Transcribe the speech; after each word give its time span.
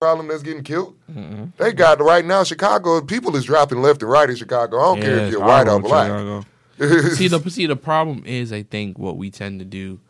problem 0.00 0.28
that's 0.28 0.42
getting 0.42 0.64
killed. 0.64 0.96
Mm-hmm. 1.12 1.44
They 1.58 1.74
got 1.74 2.00
right 2.00 2.24
now 2.24 2.42
Chicago. 2.42 3.02
People 3.02 3.36
is 3.36 3.44
dropping 3.44 3.82
left 3.82 4.02
and 4.02 4.10
right 4.10 4.30
in 4.30 4.34
Chicago. 4.34 4.78
I 4.78 4.82
don't 4.82 4.96
yeah, 4.96 5.04
care 5.04 5.18
if 5.18 5.30
you're 5.30 5.40
white 5.40 5.68
or 5.68 5.78
black. 5.78 6.46
see 7.14 7.28
the 7.28 7.42
see 7.50 7.66
the 7.66 7.76
problem 7.76 8.22
is 8.24 8.50
I 8.50 8.62
think 8.62 8.98
what 8.98 9.18
we 9.18 9.30
tend 9.30 9.58
to 9.58 9.66
do 9.66 10.00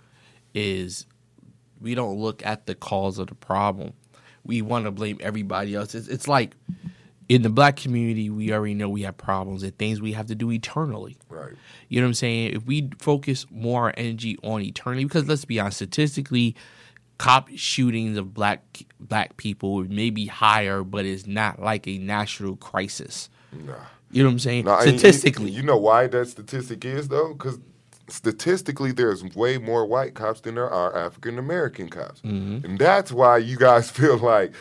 is 0.54 1.06
we 1.80 1.96
don't 1.96 2.20
look 2.20 2.46
at 2.46 2.66
the 2.66 2.76
cause 2.76 3.18
of 3.18 3.26
the 3.26 3.34
problem. 3.34 3.92
We 4.44 4.62
want 4.62 4.84
to 4.84 4.92
blame 4.92 5.18
everybody 5.20 5.74
else. 5.74 5.96
It's, 5.96 6.06
it's 6.06 6.28
like 6.28 6.54
in 7.28 7.42
the 7.42 7.50
black 7.50 7.74
community, 7.74 8.30
we 8.30 8.52
already 8.52 8.74
know 8.74 8.88
we 8.88 9.02
have 9.02 9.16
problems 9.16 9.64
and 9.64 9.76
things 9.76 10.00
we 10.00 10.12
have 10.12 10.26
to 10.26 10.36
do 10.36 10.52
eternally. 10.52 11.16
Right. 11.28 11.54
You 11.88 12.00
know 12.00 12.06
what 12.06 12.10
I'm 12.10 12.14
saying? 12.14 12.52
If 12.54 12.64
we 12.64 12.90
focus 13.00 13.44
more 13.50 13.92
energy 13.96 14.38
on 14.44 14.62
eternity, 14.62 15.02
because 15.02 15.26
let's 15.26 15.44
be 15.44 15.58
honest, 15.58 15.78
statistically, 15.78 16.54
cop 17.20 17.50
shootings 17.54 18.16
of 18.16 18.32
black 18.32 18.62
black 18.98 19.36
people 19.36 19.84
may 19.84 20.08
be 20.08 20.24
higher, 20.24 20.82
but 20.82 21.04
it's 21.04 21.26
not 21.26 21.60
like 21.60 21.86
a 21.86 21.98
national 21.98 22.56
crisis. 22.56 23.28
Nah. 23.52 23.74
You 24.10 24.22
know 24.22 24.30
what 24.30 24.32
I'm 24.32 24.38
saying? 24.38 24.64
Nah, 24.64 24.80
statistically. 24.80 25.50
You, 25.50 25.58
you 25.58 25.62
know 25.62 25.76
why 25.76 26.06
that 26.06 26.28
statistic 26.28 26.82
is 26.86 27.08
though? 27.08 27.34
Because 27.34 27.58
statistically, 28.08 28.92
there's 28.92 29.22
way 29.36 29.58
more 29.58 29.84
white 29.84 30.14
cops 30.14 30.40
than 30.40 30.54
there 30.54 30.70
are 30.70 30.96
African 30.96 31.38
American 31.38 31.90
cops, 31.90 32.22
mm-hmm. 32.22 32.64
and 32.64 32.78
that's 32.78 33.12
why 33.12 33.36
you 33.36 33.58
guys 33.58 33.90
feel 33.98 34.16
like 34.16 34.54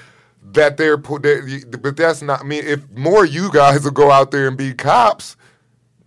that 0.52 0.76
they're 0.76 0.98
put 0.98 1.24
there, 1.24 1.42
but 1.70 1.96
that's 1.96 2.22
not. 2.22 2.42
I 2.42 2.44
mean, 2.44 2.66
if 2.66 2.90
more 2.92 3.24
you 3.24 3.54
guys 3.54 3.86
will 3.86 3.92
go 3.92 4.12
out 4.12 4.32
there 4.32 4.50
and 4.50 4.58
be 4.58 4.74
cops, 4.74 5.38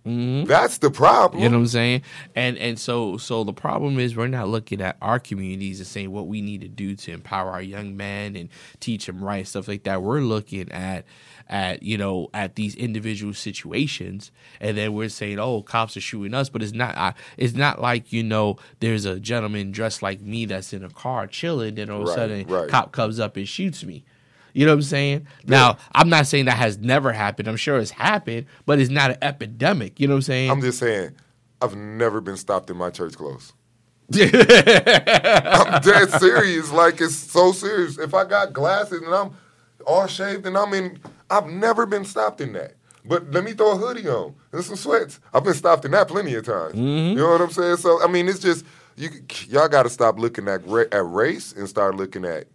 mm-hmm. 0.05 0.45
that's 0.45 0.77
the 0.79 0.91
problem. 0.91 1.41
You 1.41 1.49
know 1.49 1.57
what 1.57 1.63
I'm 1.63 1.67
saying? 1.67 2.01
And 2.35 2.57
and 2.57 2.79
so 2.79 3.17
so 3.17 3.43
the 3.43 3.53
problem 3.53 3.99
is 3.99 4.15
we're 4.15 4.27
not 4.27 4.49
looking 4.49 4.81
at 4.81 4.97
our 5.01 5.19
communities 5.19 5.79
and 5.79 5.87
saying 5.87 6.11
what 6.11 6.27
we 6.27 6.41
need 6.41 6.61
to 6.61 6.67
do 6.67 6.95
to 6.95 7.11
empower 7.11 7.51
our 7.51 7.61
young 7.61 7.97
men 7.97 8.35
and 8.35 8.49
teach 8.79 9.05
them 9.05 9.23
right 9.23 9.47
stuff 9.47 9.67
like 9.67 9.83
that. 9.83 10.01
We're 10.01 10.21
looking 10.21 10.71
at 10.71 11.05
at 11.49 11.83
you 11.83 11.97
know 11.97 12.29
at 12.33 12.55
these 12.55 12.75
individual 12.75 13.33
situations 13.33 14.31
and 14.61 14.77
then 14.77 14.93
we're 14.93 15.09
saying 15.09 15.39
oh 15.39 15.61
cops 15.61 15.97
are 15.97 16.01
shooting 16.01 16.33
us 16.33 16.49
but 16.49 16.63
it's 16.63 16.73
not 16.73 16.95
uh, 16.97 17.11
it's 17.37 17.53
not 17.53 17.81
like 17.81 18.13
you 18.13 18.23
know 18.23 18.57
there's 18.79 19.05
a 19.05 19.19
gentleman 19.19 19.71
dressed 19.71 20.01
like 20.01 20.21
me 20.21 20.45
that's 20.45 20.73
in 20.73 20.83
a 20.83 20.89
car 20.89 21.27
chilling 21.27 21.77
and 21.77 21.91
all 21.91 22.03
of 22.03 22.09
a 22.09 22.13
sudden 22.13 22.47
right. 22.47 22.69
cop 22.69 22.91
comes 22.91 23.19
up 23.19 23.35
and 23.35 23.47
shoots 23.47 23.83
me 23.83 24.03
you 24.53 24.65
know 24.65 24.71
what 24.71 24.77
I'm 24.77 24.83
saying? 24.83 25.27
Yeah. 25.43 25.49
Now, 25.49 25.77
I'm 25.93 26.09
not 26.09 26.27
saying 26.27 26.45
that 26.45 26.57
has 26.57 26.77
never 26.77 27.11
happened. 27.11 27.47
I'm 27.47 27.57
sure 27.57 27.77
it's 27.79 27.91
happened, 27.91 28.45
but 28.65 28.79
it's 28.79 28.91
not 28.91 29.11
an 29.11 29.17
epidemic. 29.21 29.99
You 29.99 30.07
know 30.07 30.13
what 30.13 30.17
I'm 30.17 30.21
saying? 30.23 30.51
I'm 30.51 30.61
just 30.61 30.79
saying, 30.79 31.15
I've 31.61 31.75
never 31.75 32.21
been 32.21 32.37
stopped 32.37 32.69
in 32.69 32.77
my 32.77 32.89
church 32.89 33.15
clothes. 33.15 33.53
I'm 34.13 35.81
dead 35.81 36.09
serious. 36.19 36.71
Like 36.71 37.01
it's 37.01 37.15
so 37.15 37.51
serious. 37.51 37.97
If 37.97 38.13
I 38.13 38.25
got 38.25 38.53
glasses 38.53 39.01
and 39.01 39.13
I'm 39.13 39.31
all 39.87 40.07
shaved 40.07 40.45
and 40.45 40.57
I'm 40.57 40.73
in, 40.73 40.99
I've 41.29 41.47
never 41.47 41.85
been 41.85 42.05
stopped 42.05 42.41
in 42.41 42.53
that. 42.53 42.75
But 43.05 43.31
let 43.31 43.43
me 43.43 43.53
throw 43.53 43.71
a 43.71 43.75
hoodie 43.75 44.07
on 44.07 44.35
and 44.51 44.63
some 44.63 44.75
sweats. 44.75 45.19
I've 45.33 45.43
been 45.43 45.53
stopped 45.53 45.85
in 45.85 45.91
that 45.91 46.07
plenty 46.07 46.35
of 46.35 46.45
times. 46.45 46.73
Mm-hmm. 46.73 47.09
You 47.09 47.15
know 47.15 47.31
what 47.31 47.41
I'm 47.41 47.51
saying? 47.51 47.77
So 47.77 48.03
I 48.03 48.07
mean, 48.07 48.27
it's 48.29 48.39
just 48.39 48.65
you. 48.95 49.09
Y'all 49.49 49.67
got 49.67 49.83
to 49.83 49.89
stop 49.89 50.19
looking 50.19 50.47
at 50.47 50.67
at 50.67 51.05
race 51.05 51.53
and 51.53 51.67
start 51.67 51.95
looking 51.95 52.23
at 52.25 52.47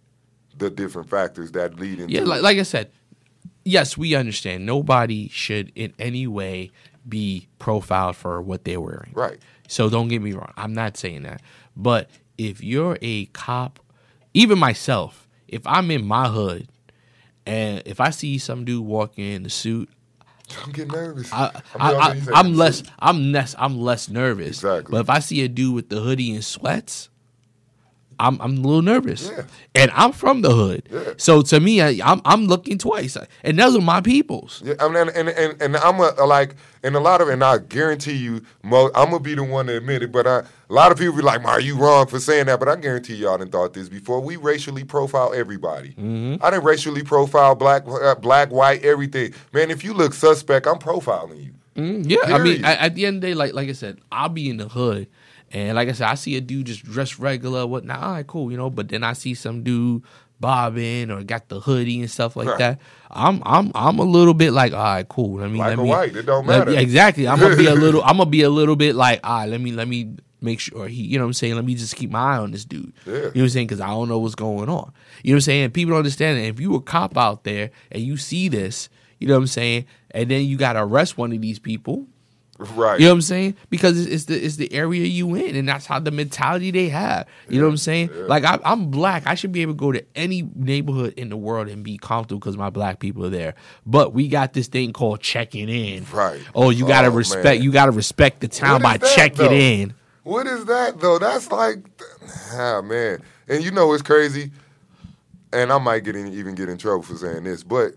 the 0.57 0.69
different 0.69 1.09
factors 1.09 1.51
that 1.53 1.79
lead 1.79 1.99
into. 1.99 2.13
Yeah, 2.13 2.21
like, 2.21 2.41
like 2.41 2.57
I 2.57 2.63
said, 2.63 2.91
yes, 3.63 3.97
we 3.97 4.15
understand. 4.15 4.65
Nobody 4.65 5.29
should 5.29 5.71
in 5.75 5.93
any 5.99 6.27
way 6.27 6.71
be 7.07 7.47
profiled 7.59 8.15
for 8.15 8.41
what 8.41 8.65
they're 8.65 8.81
wearing. 8.81 9.11
Right. 9.13 9.39
So 9.67 9.89
don't 9.89 10.07
get 10.07 10.21
me 10.21 10.33
wrong. 10.33 10.51
I'm 10.57 10.73
not 10.73 10.97
saying 10.97 11.23
that. 11.23 11.41
But 11.75 12.09
if 12.37 12.63
you're 12.63 12.97
a 13.01 13.25
cop, 13.27 13.79
even 14.33 14.59
myself, 14.59 15.27
if 15.47 15.65
I'm 15.65 15.91
in 15.91 16.05
my 16.05 16.27
hood 16.27 16.67
and 17.45 17.81
if 17.85 17.99
I 17.99 18.09
see 18.09 18.37
some 18.37 18.65
dude 18.65 18.85
walking 18.85 19.25
in 19.25 19.43
the 19.43 19.49
suit, 19.49 19.89
I'm 20.63 20.71
getting 20.71 20.91
nervous. 20.91 21.31
I, 21.31 21.61
I, 21.79 22.19
am 22.33 22.55
less. 22.55 22.83
I'm 22.97 23.31
less. 23.31 23.55
I'm 23.57 23.79
less 23.79 24.09
nervous. 24.09 24.47
Exactly. 24.47 24.91
But 24.91 25.01
if 25.01 25.09
I 25.09 25.19
see 25.19 25.43
a 25.43 25.47
dude 25.47 25.75
with 25.75 25.89
the 25.89 25.99
hoodie 25.99 26.33
and 26.33 26.43
sweats, 26.43 27.09
I'm 28.19 28.41
I'm 28.41 28.57
a 28.57 28.61
little 28.61 28.81
nervous, 28.81 29.29
yeah. 29.29 29.43
and 29.75 29.91
I'm 29.93 30.11
from 30.11 30.41
the 30.41 30.51
hood. 30.51 30.87
Yeah. 30.91 31.13
So 31.17 31.41
to 31.43 31.59
me, 31.59 31.81
I, 31.81 31.89
am 31.89 32.01
I'm, 32.03 32.21
I'm 32.25 32.45
looking 32.47 32.77
twice, 32.77 33.17
and 33.43 33.57
those 33.57 33.75
are 33.75 33.81
my 33.81 34.01
peoples. 34.01 34.61
Yeah, 34.65 34.75
mean, 34.87 35.09
and 35.09 35.29
and, 35.29 35.61
and 35.61 35.77
I'm 35.77 35.99
a, 35.99 36.11
like, 36.25 36.55
and 36.83 36.95
a 36.95 36.99
lot 36.99 37.21
of, 37.21 37.29
and 37.29 37.43
I 37.43 37.59
guarantee 37.59 38.15
you, 38.15 38.41
I'm 38.63 38.71
gonna 38.91 39.19
be 39.19 39.35
the 39.35 39.43
one 39.43 39.67
to 39.67 39.77
admit 39.77 40.03
it. 40.03 40.11
But 40.11 40.27
I, 40.27 40.39
a 40.39 40.73
lot 40.73 40.91
of 40.91 40.97
people 40.97 41.15
be 41.15 41.21
like, 41.21 41.43
"Are 41.45 41.61
you 41.61 41.77
wrong 41.77 42.07
for 42.07 42.19
saying 42.19 42.47
that?" 42.47 42.59
But 42.59 42.67
I 42.67 42.75
guarantee 42.75 43.15
y'all 43.15 43.37
didn't 43.37 43.51
thought 43.51 43.73
this 43.73 43.89
before. 43.89 44.19
We 44.19 44.35
racially 44.35 44.83
profile 44.83 45.33
everybody. 45.33 45.89
Mm-hmm. 45.89 46.43
I 46.43 46.51
didn't 46.51 46.65
racially 46.65 47.03
profile 47.03 47.55
black, 47.55 47.83
uh, 47.87 48.15
black, 48.15 48.49
white, 48.49 48.83
everything. 48.83 49.33
Man, 49.53 49.71
if 49.71 49.83
you 49.83 49.93
look 49.93 50.13
suspect, 50.13 50.67
I'm 50.67 50.79
profiling 50.79 51.43
you. 51.43 51.53
Mm, 51.75 52.09
yeah, 52.09 52.25
Period. 52.25 52.35
I 52.35 52.43
mean, 52.43 52.65
at, 52.65 52.79
at 52.79 52.95
the 52.95 53.05
end 53.05 53.17
of 53.17 53.21
the 53.21 53.27
day, 53.27 53.33
like 53.33 53.53
like 53.53 53.69
I 53.69 53.73
said, 53.73 53.99
I'll 54.11 54.29
be 54.29 54.49
in 54.49 54.57
the 54.57 54.67
hood 54.67 55.07
and 55.51 55.75
like 55.75 55.89
I 55.89 55.93
said, 55.93 56.07
I 56.07 56.15
see 56.15 56.35
a 56.35 56.41
dude 56.41 56.67
just 56.67 56.83
dressed 56.83 57.17
regular, 57.19 57.65
whatnot. 57.65 58.01
All 58.01 58.11
right, 58.11 58.27
cool, 58.27 58.51
you 58.51 58.57
know. 58.57 58.69
But 58.69 58.89
then 58.89 59.03
I 59.03 59.13
see 59.13 59.33
some 59.33 59.63
dude 59.63 60.03
bobbing 60.39 61.11
or 61.11 61.23
got 61.23 61.49
the 61.49 61.59
hoodie 61.59 61.99
and 61.99 62.09
stuff 62.09 62.35
like 62.35 62.47
right. 62.47 62.57
that. 62.59 62.81
I'm 63.09 63.41
I'm 63.45 63.71
I'm 63.73 63.99
a 63.99 64.03
little 64.03 64.35
bit 64.35 64.51
like, 64.51 64.73
all 64.73 64.83
right, 64.83 65.07
cool. 65.07 65.41
I 65.41 65.47
mean, 65.47 65.55
Black 65.55 65.69
let 65.69 65.79
me, 65.79 65.89
white, 65.89 66.15
it 66.15 66.25
don't 66.25 66.45
matter. 66.45 66.71
Me, 66.71 66.77
exactly. 66.77 67.27
I'm 67.27 67.39
gonna 67.39 67.55
be 67.55 67.65
a 67.65 67.73
little. 67.73 68.01
I'm 68.05 68.17
gonna 68.17 68.29
be 68.29 68.43
a 68.43 68.49
little 68.49 68.75
bit 68.75 68.95
like, 68.95 69.21
all 69.23 69.39
right, 69.39 69.49
let 69.49 69.59
me 69.59 69.71
let 69.71 69.87
me 69.87 70.15
make 70.41 70.59
sure 70.59 70.87
he, 70.87 71.01
you 71.01 71.17
know 71.17 71.25
what 71.25 71.29
I'm 71.29 71.33
saying? 71.33 71.55
Let 71.55 71.65
me 71.65 71.75
just 71.75 71.95
keep 71.95 72.11
my 72.11 72.35
eye 72.35 72.37
on 72.37 72.51
this 72.51 72.63
dude. 72.63 72.93
Yeah. 73.05 73.13
You 73.13 73.19
know 73.19 73.27
what 73.27 73.35
I'm 73.35 73.49
saying? 73.49 73.67
Because 73.67 73.81
I 73.81 73.87
don't 73.87 74.07
know 74.07 74.19
what's 74.19 74.35
going 74.35 74.69
on. 74.69 74.93
You 75.23 75.31
know 75.31 75.35
what 75.35 75.37
I'm 75.37 75.41
saying? 75.41 75.71
People 75.71 75.91
don't 75.91 75.97
understand 75.97 76.37
that 76.37 76.43
if 76.43 76.59
you 76.61 76.75
a 76.75 76.81
cop 76.81 77.17
out 77.17 77.43
there 77.43 77.71
and 77.91 78.01
you 78.03 78.15
see 78.15 78.47
this, 78.47 78.87
you 79.17 79.27
know 79.27 79.33
what 79.33 79.41
I'm 79.41 79.47
saying, 79.47 79.85
and 80.11 80.29
then 80.29 80.45
you 80.45 80.57
got 80.57 80.73
to 80.73 80.83
arrest 80.83 81.17
one 81.17 81.31
of 81.31 81.41
these 81.41 81.59
people, 81.59 82.07
Right. 82.59 82.99
You 82.99 83.05
know 83.05 83.13
what 83.13 83.15
I'm 83.15 83.21
saying? 83.21 83.55
Because 83.69 84.05
it's, 84.05 84.25
the 84.25 84.35
it's 84.35 84.57
the 84.57 84.71
area 84.73 85.05
you 85.05 85.33
in, 85.35 85.55
and 85.55 85.67
that's 85.67 85.85
how 85.85 85.97
the 85.99 86.11
mentality 86.11 86.71
they 86.71 86.89
have. 86.89 87.25
You 87.47 87.55
yeah, 87.55 87.61
know 87.61 87.67
what 87.67 87.71
I'm 87.71 87.77
saying? 87.77 88.09
Yeah. 88.13 88.23
Like 88.23 88.43
I, 88.43 88.59
am 88.65 88.91
black, 88.91 89.25
I 89.25 89.35
should 89.35 89.53
be 89.53 89.61
able 89.61 89.73
to 89.73 89.77
go 89.77 89.93
to 89.93 90.03
any 90.13 90.41
neighborhood 90.55 91.13
in 91.15 91.29
the 91.29 91.37
world 91.37 91.69
and 91.69 91.85
be 91.85 91.97
comfortable 91.97 92.39
because 92.39 92.57
my 92.57 92.69
black 92.69 92.99
people 92.99 93.25
are 93.25 93.29
there. 93.29 93.55
But 93.85 94.13
we 94.13 94.27
got 94.27 94.51
this 94.51 94.67
thing 94.67 94.91
called 94.91 95.21
checking 95.21 95.69
in. 95.69 96.05
Right. 96.11 96.41
Oh, 96.53 96.69
you 96.69 96.85
gotta 96.85 97.07
oh, 97.07 97.11
respect. 97.11 97.45
Man. 97.45 97.61
You 97.61 97.71
gotta 97.71 97.91
respect 97.91 98.41
the 98.41 98.49
town 98.49 98.81
by 98.81 98.97
that, 98.97 99.15
checking 99.15 99.45
though? 99.45 99.51
in. 99.51 99.93
What 100.23 100.45
is 100.45 100.65
that 100.65 100.99
though? 100.99 101.17
That's 101.17 101.49
like, 101.49 101.77
ah 102.53 102.81
man. 102.81 103.21
And 103.47 103.63
you 103.63 103.71
know 103.71 103.93
it's 103.93 104.03
crazy. 104.03 104.51
And 105.53 105.71
I 105.71 105.77
might 105.77 106.03
get 106.03 106.17
in, 106.17 106.27
even 106.33 106.55
get 106.55 106.67
in 106.67 106.77
trouble 106.77 107.03
for 107.03 107.15
saying 107.15 107.45
this, 107.45 107.63
but 107.63 107.93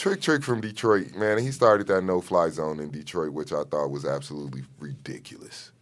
Trick 0.00 0.22
Trick 0.22 0.42
from 0.42 0.62
Detroit, 0.62 1.14
man, 1.14 1.36
he 1.36 1.50
started 1.50 1.86
that 1.88 2.02
no 2.02 2.22
fly 2.22 2.48
zone 2.48 2.80
in 2.80 2.90
Detroit, 2.90 3.34
which 3.34 3.52
I 3.52 3.64
thought 3.64 3.90
was 3.90 4.06
absolutely 4.06 4.62
ridiculous. 4.78 5.72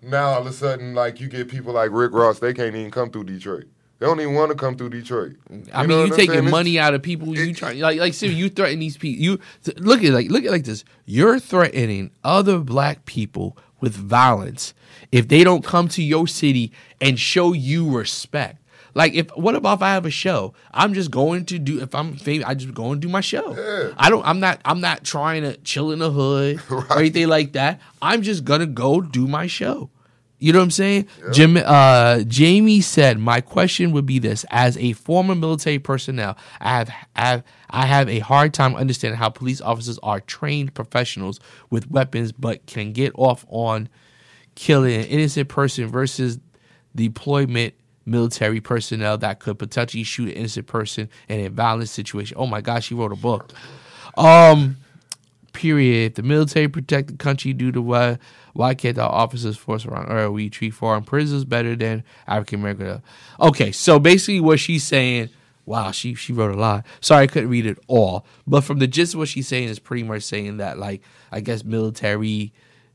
Now 0.00 0.26
all 0.26 0.42
of 0.42 0.46
a 0.46 0.52
sudden, 0.52 0.94
like 0.94 1.20
you 1.20 1.26
get 1.26 1.48
people 1.48 1.72
like 1.72 1.90
Rick 1.90 2.12
Ross, 2.12 2.38
they 2.38 2.54
can't 2.54 2.76
even 2.76 2.92
come 2.92 3.10
through 3.10 3.24
Detroit. 3.24 3.64
They 3.98 4.06
don't 4.06 4.20
even 4.20 4.34
want 4.34 4.52
to 4.52 4.56
come 4.56 4.76
through 4.76 4.90
Detroit. 4.90 5.34
You 5.50 5.64
I 5.72 5.88
mean, 5.88 6.06
you 6.06 6.14
taking 6.14 6.48
money 6.48 6.78
out 6.78 6.94
of 6.94 7.02
people. 7.02 7.36
You 7.36 7.52
try 7.52 7.72
like 7.72 7.98
like 7.98 8.14
see, 8.14 8.28
you 8.28 8.48
threaten 8.48 8.78
these 8.78 8.96
people. 8.96 9.20
You 9.20 9.40
look 9.78 10.04
at 10.04 10.12
like 10.12 10.30
look 10.30 10.44
at 10.44 10.52
like 10.52 10.64
this. 10.64 10.84
You're 11.04 11.40
threatening 11.40 12.12
other 12.22 12.60
black 12.60 13.06
people 13.06 13.56
with 13.80 13.96
violence 13.96 14.72
if 15.10 15.26
they 15.26 15.42
don't 15.42 15.64
come 15.64 15.88
to 15.88 16.02
your 16.02 16.28
city 16.28 16.70
and 17.00 17.18
show 17.18 17.54
you 17.54 17.90
respect. 17.90 18.63
Like 18.94 19.14
if 19.14 19.28
what 19.36 19.54
about 19.54 19.78
if 19.78 19.82
I 19.82 19.92
have 19.92 20.06
a 20.06 20.10
show? 20.10 20.54
I'm 20.72 20.94
just 20.94 21.10
going 21.10 21.44
to 21.46 21.58
do 21.58 21.80
if 21.80 21.94
I'm 21.94 22.16
famous, 22.16 22.46
I 22.46 22.54
just 22.54 22.74
go 22.74 22.92
and 22.92 23.00
do 23.00 23.08
my 23.08 23.20
show. 23.20 23.54
Yeah. 23.56 23.94
I 23.96 24.10
don't 24.10 24.24
I'm 24.26 24.40
not 24.40 24.60
I'm 24.64 24.80
not 24.80 25.04
trying 25.04 25.42
to 25.42 25.56
chill 25.58 25.90
in 25.92 25.98
the 25.98 26.10
hood 26.10 26.60
right. 26.70 26.90
or 26.90 26.98
anything 26.98 27.28
like 27.28 27.52
that. 27.52 27.80
I'm 28.00 28.22
just 28.22 28.44
gonna 28.44 28.66
go 28.66 29.00
do 29.00 29.26
my 29.26 29.46
show. 29.46 29.90
You 30.38 30.52
know 30.52 30.58
what 30.58 30.64
I'm 30.64 30.70
saying? 30.72 31.08
Yeah. 31.24 31.30
Jim, 31.32 31.56
uh, 31.56 32.20
Jamie 32.24 32.82
said, 32.82 33.18
"My 33.18 33.40
question 33.40 33.92
would 33.92 34.04
be 34.04 34.18
this: 34.18 34.44
As 34.50 34.76
a 34.76 34.92
former 34.92 35.34
military 35.34 35.78
personnel, 35.78 36.36
I 36.60 36.68
have, 36.70 36.88
I 37.16 37.20
have, 37.24 37.44
I 37.70 37.86
have 37.86 38.08
a 38.10 38.18
hard 38.18 38.52
time 38.52 38.74
understanding 38.74 39.16
how 39.16 39.30
police 39.30 39.62
officers 39.62 39.98
are 40.02 40.20
trained 40.20 40.74
professionals 40.74 41.40
with 41.70 41.90
weapons, 41.90 42.30
but 42.32 42.66
can 42.66 42.92
get 42.92 43.12
off 43.14 43.46
on 43.48 43.88
killing 44.54 44.94
an 44.96 45.06
innocent 45.06 45.48
person 45.48 45.86
versus 45.86 46.38
deployment 46.94 47.74
military 48.06 48.60
personnel 48.60 49.18
that 49.18 49.40
could 49.40 49.58
potentially 49.58 50.04
shoot 50.04 50.28
an 50.28 50.34
innocent 50.34 50.66
person 50.66 51.08
in 51.28 51.40
a 51.40 51.50
violent 51.50 51.88
situation. 51.88 52.36
Oh 52.38 52.46
my 52.46 52.60
gosh, 52.60 52.86
she 52.86 52.94
wrote 52.94 53.12
a 53.12 53.16
book. 53.16 53.52
Um, 54.16 54.76
period. 55.54 56.16
The 56.16 56.22
military 56.22 56.68
protect 56.68 57.08
the 57.08 57.16
country 57.16 57.54
due 57.54 57.72
to 57.72 57.80
why 57.80 58.18
why 58.52 58.74
can't 58.74 58.96
the 58.96 59.02
officers 59.02 59.56
force 59.56 59.86
around 59.86 60.12
or 60.12 60.30
we 60.30 60.50
treat 60.50 60.70
foreign 60.70 61.02
prisoners 61.02 61.44
better 61.44 61.74
than 61.74 62.04
African 62.26 62.60
American? 62.60 63.02
Okay, 63.40 63.72
so 63.72 63.98
basically 63.98 64.40
what 64.40 64.60
she's 64.60 64.84
saying. 64.84 65.30
Wow, 65.66 65.92
she 65.92 66.14
she 66.14 66.34
wrote 66.34 66.54
a 66.54 66.58
lot. 66.58 66.84
Sorry, 67.00 67.22
I 67.22 67.26
couldn't 67.26 67.48
read 67.48 67.64
it 67.64 67.78
all, 67.86 68.26
but 68.46 68.60
from 68.62 68.80
the 68.80 68.86
gist 68.86 69.14
of 69.14 69.20
what 69.20 69.28
she's 69.28 69.48
saying 69.48 69.68
is 69.68 69.78
pretty 69.78 70.02
much 70.02 70.22
saying 70.22 70.58
that 70.58 70.78
like 70.78 71.00
I 71.32 71.40
guess 71.40 71.64
military 71.64 72.52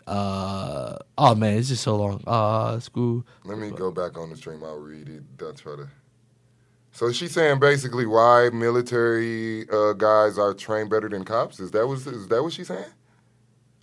uh, 0.10 0.98
oh 1.20 1.36
man, 1.36 1.58
it's 1.58 1.70
just 1.70 1.84
so 1.84 1.96
long. 1.96 2.24
Uh, 2.26 2.80
school. 2.80 3.24
Let 3.46 3.60
me 3.60 3.70
go 3.70 3.92
back 3.92 4.18
on 4.18 4.32
the 4.32 4.36
stream. 4.36 4.64
I'll 4.64 4.80
read 4.80 5.08
it. 5.08 5.22
I'll 5.40 5.54
try 5.54 5.76
to. 5.76 5.88
So 6.92 7.12
she's 7.12 7.32
saying 7.32 7.60
basically 7.60 8.08
why 8.08 8.50
military 8.52 9.70
uh, 9.70 9.94
guys 9.94 10.40
are 10.40 10.56
trained 10.56 10.90
better 10.90 11.10
than 11.10 11.26
cops. 11.26 11.60
Is 11.60 11.70
that 11.72 11.86
was 11.86 12.08
is 12.08 12.28
that 12.30 12.42
what 12.42 12.54
she's 12.54 12.68
saying? 12.68 12.90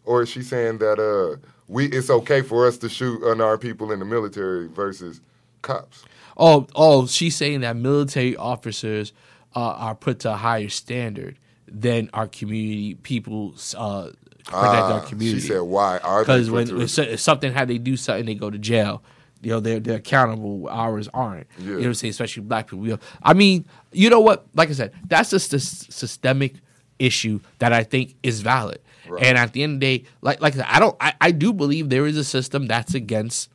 Or 0.05 0.23
is 0.23 0.29
she 0.29 0.43
saying 0.43 0.79
that 0.79 0.99
uh, 0.99 1.37
we 1.69 1.87
it's 1.87 2.11
okay 2.11 2.43
for 2.43 2.67
us 2.67 2.77
to 2.79 2.89
shoot 2.89 3.23
unarmed 3.23 3.63
people 3.63 3.93
in 3.93 4.01
the 4.01 4.05
military 4.05 4.67
versus 4.67 5.21
cops? 5.63 6.05
Oh, 6.37 6.67
oh, 6.75 7.07
she's 7.07 7.37
saying 7.37 7.61
that 7.61 7.77
military 7.77 8.37
officers 8.37 9.13
uh, 9.55 9.61
are 9.61 9.95
put 9.95 10.19
to 10.21 10.33
a 10.33 10.37
higher 10.37 10.69
standard 10.69 11.39
than 11.69 12.11
our 12.13 12.27
community 12.27 12.95
people 12.97 13.55
uh, 13.77 14.11
protect 14.47 14.83
our 14.83 15.01
Ah, 15.01 15.07
community. 15.07 15.41
She 15.41 15.49
said 15.49 15.61
why 15.61 15.99
are 15.99 16.21
because 16.23 16.51
when 16.51 16.81
if 16.83 16.91
so- 16.91 17.03
if 17.03 17.21
something 17.21 17.53
had 17.53 17.69
they 17.69 17.79
do 17.79 17.97
something, 17.97 18.27
they 18.27 18.35
go 18.35 18.51
to 18.51 18.59
jail. 18.59 19.03
You 19.43 19.51
know, 19.53 19.61
they're 19.61 19.81
they're 19.81 19.97
accountable. 19.99 20.69
Ours 20.71 21.09
aren't. 21.13 21.47
You 21.59 21.73
know 21.73 21.77
what 21.79 21.87
I'm 21.87 21.95
saying? 21.95 22.11
Especially 22.11 22.43
black 22.43 22.69
people. 22.69 22.85
Know, 22.85 22.99
I 23.23 23.35
mean, 23.35 23.67
you 23.93 24.09
know 24.11 24.21
what? 24.21 24.47
Like 24.55 24.71
I 24.71 24.73
said, 24.73 24.93
that's 25.07 25.31
just 25.31 25.53
a 25.53 25.57
s- 25.57 25.87
systemic 25.91 26.55
issue 26.99 27.41
that 27.59 27.73
I 27.73 27.83
think 27.85 28.15
is 28.23 28.41
valid. 28.41 28.81
Right. 29.09 29.23
And 29.23 29.37
at 29.39 29.53
the 29.53 29.63
end 29.63 29.75
of 29.75 29.81
the 29.81 29.99
day, 29.99 30.05
like 30.23 30.41
like 30.41 30.55
I 30.55 30.57
said, 30.57 30.67
I 30.69 30.79
don't. 30.81 30.97
I, 31.01 31.13
I 31.21 31.31
do 31.33 31.53
believe 31.53 31.91
there 31.91 32.07
is 32.07 32.17
a 32.17 32.25
system 32.25 32.67
that's 32.67 32.95
against 32.95 33.51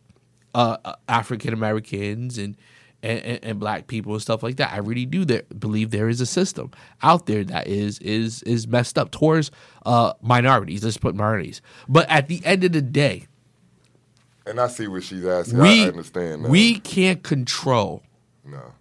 uh, 0.54 0.78
uh, 0.86 0.94
African 1.10 1.54
Americans 1.54 2.38
and, 2.38 2.56
and, 3.03 3.19
and 3.19 3.39
and 3.44 3.59
black 3.59 3.88
people 3.88 4.13
and 4.13 4.21
stuff 4.21 4.44
like 4.44 4.57
that. 4.57 4.74
I 4.74 4.77
really 4.77 5.06
do 5.06 5.25
there, 5.25 5.44
believe 5.57 5.92
there 5.92 6.09
is 6.09 6.21
a 6.21 6.25
system 6.25 6.71
out 7.01 7.25
there 7.25 7.44
that 7.44 7.68
is 7.68 8.00
is 8.00 8.44
is 8.44 8.68
messed 8.68 8.98
up 8.98 9.12
towards 9.12 9.51
uh, 9.86 10.13
minorities. 10.21 10.83
Let's 10.83 10.98
put 10.98 11.15
minorities. 11.15 11.62
But 11.88 12.09
at 12.09 12.27
the 12.27 12.42
end 12.45 12.63
of 12.63 12.71
the 12.71 12.81
day, 12.81 13.27
and 14.45 14.59
I 14.59 14.68
see 14.68 14.88
what 14.88 15.03
she's 15.03 15.25
asking. 15.25 15.59
we 15.59 15.86
I 15.86 15.88
understand. 15.88 16.45
That. 16.45 16.51
we 16.51 16.80
can't 16.80 17.24
control 17.24 18.03
no. 18.45 18.74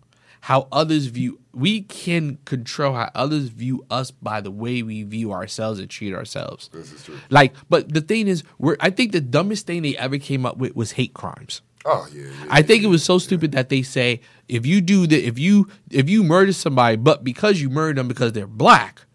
how 0.43 0.69
others 0.73 1.07
view. 1.07 1.39
We 1.53 1.83
can 1.83 2.39
control 2.45 2.95
how 2.95 3.11
others 3.15 3.49
view 3.49 3.85
us 3.91 4.11
by 4.11 4.41
the 4.41 4.51
way 4.51 4.83
we 4.83 5.03
view 5.03 5.33
ourselves 5.33 5.81
and 5.81 5.91
treat 5.91 6.15
ourselves. 6.15 6.69
This 6.73 6.93
is 6.93 7.05
true. 7.05 7.19
Like, 7.29 7.55
but 7.69 7.93
the 7.93 8.01
thing 8.01 8.29
is, 8.29 8.45
we're, 8.59 8.77
I 8.79 8.91
think 8.91 9.11
the 9.11 9.21
dumbest 9.21 9.67
thing 9.67 9.83
they 9.83 9.97
ever 9.97 10.19
came 10.19 10.47
up 10.47 10.59
with 10.59 10.77
was 10.77 10.93
hate 10.93 11.13
crimes. 11.13 11.61
Oh 11.85 12.07
yeah. 12.13 12.25
yeah 12.25 12.47
I 12.51 12.63
think 12.63 12.85
it 12.85 12.89
was 12.89 13.03
so 13.03 13.19
stupid 13.19 13.53
that 13.53 13.69
they 13.69 13.83
say 13.83 14.21
if 14.49 14.67
you 14.67 14.81
do 14.81 15.07
the 15.07 15.25
if 15.25 15.39
you 15.39 15.69
if 15.91 16.11
you 16.11 16.23
murder 16.23 16.53
somebody, 16.53 16.97
but 16.97 17.25
because 17.25 17.61
you 17.61 17.71
murder 17.71 17.95
them 17.95 18.09
because 18.09 18.33
they're 18.33 18.47
black, 18.47 19.07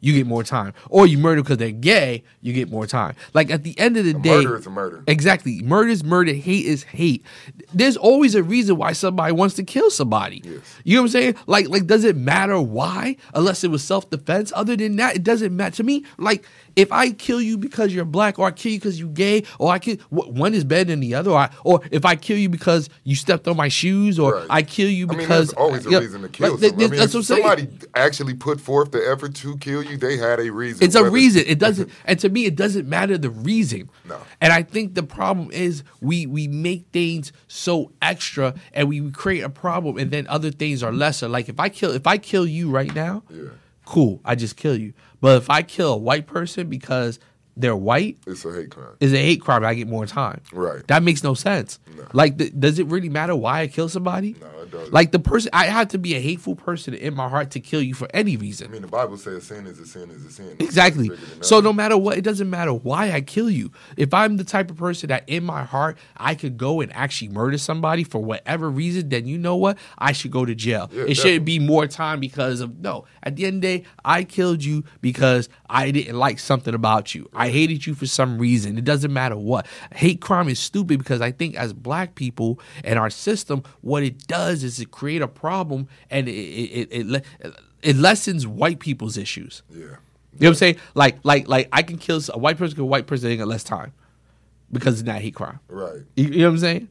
you 0.00 0.14
get 0.14 0.26
more 0.26 0.42
time, 0.42 0.72
or 0.88 1.06
you 1.06 1.18
murder 1.18 1.42
because 1.42 1.58
they're 1.58 1.70
gay, 1.70 2.24
you 2.40 2.52
get 2.52 2.70
more 2.70 2.86
time. 2.86 3.14
Like 3.34 3.50
at 3.50 3.62
the 3.62 3.78
end 3.78 3.96
of 3.96 4.04
the 4.04 4.14
day, 4.14 4.36
murder 4.36 4.56
is 4.56 4.66
a 4.66 4.70
murder. 4.70 5.04
Exactly, 5.06 5.60
murder 5.62 5.90
is 5.90 6.02
murder, 6.02 6.32
hate 6.32 6.66
is 6.66 6.82
hate. 6.84 7.24
There's 7.72 7.96
always 7.96 8.34
a 8.34 8.42
reason 8.42 8.76
why 8.76 8.92
somebody 8.92 9.32
wants 9.32 9.54
to 9.56 9.62
kill 9.62 9.90
somebody. 9.90 10.42
Yes. 10.44 10.60
You 10.84 10.96
know 10.96 11.02
what 11.02 11.06
I'm 11.06 11.12
saying? 11.12 11.36
Like 11.46 11.68
like 11.68 11.86
does 11.86 12.04
it 12.04 12.16
matter 12.16 12.60
why? 12.60 13.16
Unless 13.34 13.64
it 13.64 13.68
was 13.68 13.84
self 13.84 14.08
defense. 14.10 14.52
Other 14.56 14.76
than 14.76 14.96
that, 14.96 15.16
it 15.16 15.22
doesn't 15.22 15.54
matter 15.54 15.76
to 15.76 15.84
me. 15.84 16.04
Like 16.18 16.46
if 16.76 16.92
I 16.92 17.10
kill 17.10 17.40
you 17.40 17.56
because 17.58 17.94
you're 17.94 18.04
black, 18.04 18.38
or 18.38 18.46
I 18.46 18.50
kill 18.50 18.72
you 18.72 18.78
because 18.78 18.98
you're 19.00 19.08
gay, 19.10 19.44
or 19.58 19.70
I 19.72 19.78
kill 19.78 19.96
one 20.10 20.54
is 20.54 20.64
better 20.64 20.84
than 20.84 21.00
the 21.00 21.14
other, 21.14 21.30
or, 21.30 21.38
I, 21.38 21.50
or 21.64 21.80
if 21.90 22.04
I 22.04 22.16
kill 22.16 22.36
you 22.38 22.48
because 22.48 22.88
you 23.04 23.14
stepped 23.14 23.46
on 23.48 23.56
my 23.56 23.68
shoes, 23.68 24.18
or 24.18 24.34
Right. 24.36 24.46
I 24.50 24.62
kill 24.62 24.88
you 24.88 25.06
I 25.06 25.10
mean, 25.10 25.18
because 25.18 25.48
there's 25.48 25.52
always 25.58 25.86
a 25.86 25.90
yeah, 25.90 25.98
reason 25.98 26.22
to 26.22 26.28
kill 26.28 26.52
like, 26.52 26.60
someone. 26.60 26.74
I 26.84 26.88
mean, 26.88 26.98
that's 26.98 27.14
if 27.14 27.14
what 27.14 27.18
I'm 27.18 27.22
saying. 27.24 27.42
somebody 27.42 27.68
actually 27.94 28.34
put 28.34 28.60
forth 28.60 28.90
the 28.92 28.98
effort 29.10 29.34
to 29.36 29.56
kill 29.58 29.82
you, 29.82 29.96
they 29.96 30.16
had 30.16 30.40
a 30.40 30.50
reason. 30.50 30.84
It's 30.84 30.94
a 30.94 31.02
whether- 31.02 31.14
reason. 31.14 31.44
It 31.46 31.58
doesn't, 31.66 31.90
and 32.04 32.18
to 32.20 32.28
me, 32.28 32.44
it 32.46 32.56
doesn't 32.56 32.88
matter 32.88 33.18
the 33.18 33.30
reason. 33.30 33.90
No. 34.08 34.18
And 34.40 34.52
I 34.52 34.62
think 34.62 34.94
the 34.94 35.02
problem 35.02 35.50
is 35.52 35.82
we 36.00 36.26
we 36.26 36.48
make 36.48 36.86
things 36.92 37.32
so 37.48 37.92
extra, 38.02 38.54
and 38.72 38.88
we 38.88 39.10
create 39.10 39.40
a 39.42 39.48
problem, 39.50 39.98
and 39.98 40.10
then 40.10 40.26
other 40.28 40.50
things 40.50 40.82
are 40.82 40.92
lesser. 40.92 41.28
Like 41.28 41.48
if 41.48 41.58
I 41.60 41.68
kill 41.68 41.90
if 41.92 42.06
I 42.06 42.18
kill 42.18 42.46
you 42.46 42.70
right 42.70 42.94
now, 42.94 43.22
Yeah. 43.30 43.48
Cool, 43.90 44.20
I 44.24 44.36
just 44.36 44.56
kill 44.56 44.76
you. 44.78 44.92
But 45.20 45.36
if 45.42 45.50
I 45.50 45.62
kill 45.62 45.92
a 45.94 45.96
white 45.96 46.26
person 46.28 46.68
because 46.68 47.18
they're 47.56 47.74
white, 47.76 48.18
It's 48.26 48.44
a 48.44 48.52
hate 48.52 48.70
crime. 48.70 48.94
It's 49.00 49.12
a 49.12 49.18
hate 49.18 49.40
crime. 49.40 49.64
I 49.64 49.74
get 49.74 49.88
more 49.88 50.06
time. 50.06 50.40
Right. 50.52 50.86
That 50.86 51.02
makes 51.02 51.24
no 51.24 51.34
sense. 51.34 51.80
No. 51.96 52.06
Like, 52.12 52.38
th- 52.38 52.52
does 52.58 52.78
it 52.78 52.86
really 52.86 53.08
matter 53.08 53.34
why 53.34 53.62
I 53.62 53.66
kill 53.66 53.88
somebody? 53.88 54.36
No, 54.40 54.59
doesn't. 54.70 54.92
Like 54.92 55.12
the 55.12 55.18
person, 55.18 55.50
I 55.52 55.66
have 55.66 55.88
to 55.88 55.98
be 55.98 56.14
a 56.14 56.20
hateful 56.20 56.54
person 56.54 56.94
in 56.94 57.14
my 57.14 57.28
heart 57.28 57.50
to 57.52 57.60
kill 57.60 57.82
you 57.82 57.94
for 57.94 58.08
any 58.14 58.36
reason. 58.36 58.68
I 58.68 58.70
mean, 58.70 58.82
the 58.82 58.88
Bible 58.88 59.16
says 59.16 59.44
sin 59.44 59.66
is 59.66 59.78
a 59.78 59.86
sin 59.86 60.10
is 60.10 60.24
a 60.24 60.30
sin. 60.30 60.56
Exactly. 60.58 61.06
It's 61.06 61.20
bigger 61.20 61.34
than 61.34 61.42
So 61.42 61.60
no 61.60 61.72
matter 61.72 61.96
what, 61.96 62.18
it 62.18 62.22
doesn't 62.22 62.48
matter 62.48 62.72
why 62.72 63.12
I 63.12 63.20
kill 63.20 63.50
you. 63.50 63.70
If 63.96 64.14
I'm 64.14 64.36
the 64.36 64.44
type 64.44 64.70
of 64.70 64.76
person 64.76 65.08
that 65.08 65.24
in 65.28 65.44
my 65.44 65.64
heart 65.64 65.98
I 66.16 66.34
could 66.34 66.56
go 66.56 66.80
and 66.80 66.92
actually 66.94 67.28
murder 67.28 67.58
somebody 67.58 68.04
for 68.04 68.22
whatever 68.22 68.70
reason, 68.70 69.08
then 69.08 69.26
you 69.26 69.38
know 69.38 69.56
what? 69.56 69.78
I 69.98 70.12
should 70.12 70.30
go 70.30 70.44
to 70.44 70.54
jail. 70.54 70.90
Yeah, 70.92 71.04
it 71.08 71.14
shouldn't 71.14 71.44
be 71.44 71.58
more 71.58 71.86
time 71.86 72.20
because 72.20 72.60
of 72.60 72.78
no. 72.78 73.04
At 73.22 73.36
the 73.36 73.46
end 73.46 73.56
of 73.56 73.62
the 73.62 73.78
day, 73.78 73.84
I 74.04 74.24
killed 74.24 74.64
you 74.64 74.84
because 75.00 75.48
I 75.68 75.90
didn't 75.90 76.16
like 76.16 76.38
something 76.38 76.74
about 76.74 77.14
you. 77.14 77.28
I 77.34 77.48
hated 77.48 77.86
you 77.86 77.94
for 77.94 78.06
some 78.06 78.38
reason. 78.38 78.78
It 78.78 78.84
doesn't 78.84 79.12
matter 79.12 79.36
what. 79.36 79.66
Hate 79.94 80.20
crime 80.20 80.48
is 80.48 80.58
stupid 80.58 80.98
because 80.98 81.20
I 81.20 81.32
think 81.32 81.56
as 81.56 81.72
black 81.72 82.14
people 82.14 82.60
and 82.84 82.98
our 82.98 83.10
system, 83.10 83.62
what 83.80 84.02
it 84.02 84.26
does 84.26 84.59
is 84.62 84.80
it 84.80 84.90
create 84.90 85.22
a 85.22 85.28
problem 85.28 85.88
and 86.10 86.28
it 86.28 86.32
it, 86.32 86.88
it, 86.90 87.24
it, 87.40 87.54
it 87.82 87.96
lessens 87.96 88.46
white 88.46 88.78
people's 88.80 89.16
issues. 89.16 89.62
Yeah. 89.70 89.78
You 89.78 89.86
know 89.86 89.96
what 90.38 90.48
I'm 90.48 90.54
saying? 90.54 90.76
Like, 90.94 91.18
like, 91.24 91.48
like, 91.48 91.68
I 91.72 91.82
can 91.82 91.98
kill 91.98 92.20
a 92.32 92.38
white 92.38 92.56
person, 92.56 92.78
a 92.80 92.84
white 92.84 93.06
person, 93.06 93.28
they 93.28 93.36
get 93.36 93.48
less 93.48 93.64
time 93.64 93.92
because 94.70 95.00
it's 95.00 95.06
not 95.06 95.20
hate 95.20 95.34
crime. 95.34 95.58
Right. 95.68 96.02
You, 96.14 96.24
you 96.24 96.38
know 96.38 96.44
what 96.44 96.50
I'm 96.52 96.58
saying? 96.58 96.88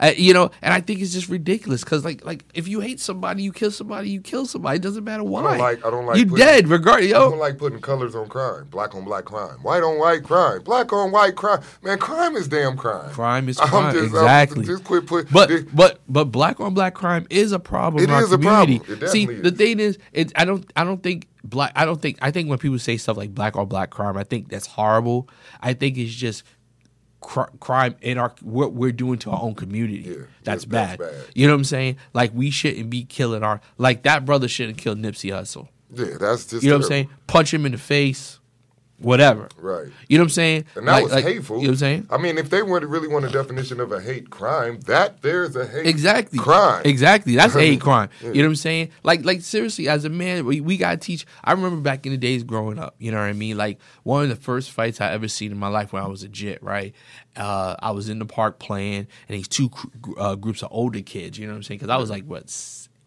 Uh, 0.00 0.12
you 0.16 0.32
know, 0.34 0.50
and 0.62 0.72
I 0.74 0.80
think 0.80 1.00
it's 1.00 1.12
just 1.12 1.28
ridiculous 1.28 1.82
because, 1.84 2.04
like, 2.04 2.24
like 2.24 2.44
if 2.54 2.68
you 2.68 2.80
hate 2.80 3.00
somebody, 3.00 3.42
you 3.42 3.52
kill 3.52 3.70
somebody, 3.70 4.10
you 4.10 4.20
kill 4.20 4.46
somebody. 4.46 4.76
It 4.76 4.82
doesn't 4.82 5.04
matter 5.04 5.24
why. 5.24 5.56
like- 5.56 5.84
I 5.84 5.90
don't 5.90 6.06
like 6.06 6.18
You 6.18 6.26
putting- 6.26 6.44
dead, 6.46 6.68
regardless. 6.68 7.10
Yo. 7.10 7.16
I 7.16 7.30
don't 7.30 7.38
like 7.38 7.58
putting 7.58 7.80
colors 7.80 8.14
on 8.14 8.28
crime. 8.28 8.66
Black 8.70 8.94
on 8.94 9.04
black 9.04 9.24
crime. 9.24 9.58
White 9.62 9.82
on 9.82 9.98
white 9.98 10.22
crime. 10.24 10.62
Black 10.62 10.92
on 10.92 11.10
white 11.12 11.34
crime. 11.36 11.60
Man, 11.82 11.98
crime 11.98 12.36
is 12.36 12.48
damn 12.48 12.76
crime. 12.76 13.10
crime 13.10 13.48
is 13.48 13.58
I'm 13.60 13.68
crime. 13.68 13.92
just- 13.94 14.14
I'm- 14.14 14.24
exactly. 14.24 14.64
just 14.66 14.84
quit 14.84 15.06
put. 15.06 15.30
But 15.32 15.48
this- 15.48 15.64
but 15.72 16.00
but 16.08 16.26
black 16.26 16.60
on 16.60 16.74
black 16.74 16.94
crime 16.94 17.26
is 17.30 17.52
a 17.52 17.58
problem. 17.58 18.02
It 18.02 18.08
in 18.08 18.14
our 18.14 18.22
is 18.24 18.32
a 18.32 18.38
problem. 18.38 18.78
community. 18.80 19.06
See, 19.08 19.24
definitely 19.26 19.50
the 19.50 19.56
thing 19.56 19.80
is, 19.80 19.98
it, 20.12 20.32
I 20.36 20.44
don't 20.44 20.70
I 20.76 20.84
don't 20.84 21.02
think 21.02 21.26
black. 21.44 21.72
I 21.76 21.84
don't 21.84 22.00
think 22.00 22.18
I 22.20 22.30
think 22.30 22.48
when 22.48 22.58
people 22.58 22.78
say 22.78 22.96
stuff 22.96 23.16
like 23.16 23.34
black 23.34 23.56
on 23.56 23.66
black 23.68 23.90
crime, 23.90 24.16
I 24.16 24.24
think 24.24 24.48
that's 24.48 24.66
horrible. 24.66 25.28
I 25.60 25.72
think 25.74 25.96
it's 25.98 26.14
just 26.14 26.42
crime 27.20 27.96
in 28.00 28.16
our 28.18 28.32
what 28.42 28.72
we're 28.72 28.92
doing 28.92 29.18
to 29.20 29.30
our 29.30 29.42
own 29.42 29.54
community. 29.54 29.98
Yeah, 30.08 30.14
that's, 30.44 30.64
that's- 30.64 30.96
bad. 30.96 30.98
that's 30.98 31.24
bad. 31.26 31.34
You 31.34 31.46
know 31.46 31.52
what 31.52 31.58
I'm 31.58 31.64
saying? 31.64 31.96
Like 32.12 32.32
we 32.34 32.50
shouldn't 32.50 32.90
be 32.90 33.04
killing 33.04 33.42
our 33.42 33.60
like 33.76 34.02
that 34.04 34.24
brother 34.24 34.48
shouldn't 34.48 34.78
kill 34.78 34.94
Nipsey 34.94 35.30
Hussle. 35.32 35.68
yeah, 35.94 36.16
that's 36.18 36.46
just. 36.46 36.62
You 36.62 36.70
know 36.70 36.76
what 36.76 36.84
I'm 36.84 36.88
saying? 36.88 37.10
Punch 37.26 37.52
him 37.52 37.66
in 37.66 37.72
the 37.72 37.78
face, 37.78 38.37
whatever. 39.00 39.48
Right. 39.58 39.86
You 40.08 40.18
know 40.18 40.22
what 40.22 40.26
I'm 40.26 40.30
saying? 40.30 40.64
And 40.76 40.86
that 40.88 40.92
Like- 40.92 41.02
was 41.04 41.12
like- 41.12 41.24
hateful. 41.24 41.56
You 41.58 41.62
know 41.62 41.68
what 41.68 41.72
I'm 41.74 41.78
saying? 41.78 42.06
I 42.10 42.18
mean, 42.18 42.36
if 42.38 42.50
they 42.50 42.62
want 42.62 42.82
to 42.82 42.88
really 42.88 43.08
want 43.08 43.24
a 43.24 43.28
definition 43.30 43.80
of 43.80 43.92
a 43.92 44.00
hate 44.00 44.30
crime, 44.30 44.80
that 44.86 45.22
there's 45.22 45.54
a 45.56 45.66
hate 45.66 45.86
Exactly. 45.86 46.38
crime. 46.38 46.82
Exactly. 46.84 47.36
That's 47.36 47.54
a 47.54 47.60
hate 47.60 47.80
crime. 47.88 48.08
Yeah. 48.20 48.28
You 48.28 48.42
know 48.42 48.48
what 48.48 48.52
I'm 48.52 48.56
saying? 48.56 48.88
Like, 49.04 49.24
like 49.24 49.40
seriously, 49.42 49.88
as 49.88 50.04
a 50.04 50.08
man, 50.08 50.44
we, 50.44 50.60
we 50.60 50.76
gotta 50.76 50.96
teach. 50.96 51.26
I 51.44 51.52
remember 51.52 51.80
back 51.80 52.06
in 52.06 52.12
the 52.12 52.18
days 52.18 52.42
growing 52.42 52.78
up. 52.78 52.94
You 52.98 53.10
know 53.12 53.18
what 53.18 53.24
I 53.24 53.32
mean? 53.32 53.56
Like 53.56 53.78
one 54.02 54.24
of 54.24 54.28
the 54.30 54.36
first 54.36 54.70
fights 54.70 55.00
I 55.00 55.12
ever 55.12 55.28
seen 55.28 55.52
in 55.52 55.58
my 55.58 55.68
life 55.68 55.92
when 55.92 56.02
I 56.02 56.08
was 56.08 56.22
a 56.22 56.28
jit. 56.28 56.62
Right. 56.62 56.94
Uh, 57.36 57.76
I 57.80 57.92
was 57.92 58.08
in 58.08 58.18
the 58.18 58.26
park 58.26 58.58
playing, 58.58 59.06
and 59.28 59.38
these 59.38 59.46
two 59.46 59.68
cr- 59.68 59.86
uh, 60.18 60.34
groups 60.34 60.62
of 60.62 60.68
older 60.72 61.00
kids. 61.02 61.38
You 61.38 61.46
know 61.46 61.52
what 61.52 61.58
I'm 61.58 61.62
saying? 61.62 61.78
Because 61.78 61.90
I 61.90 61.96
was 61.98 62.10
like 62.10 62.24
what. 62.24 62.52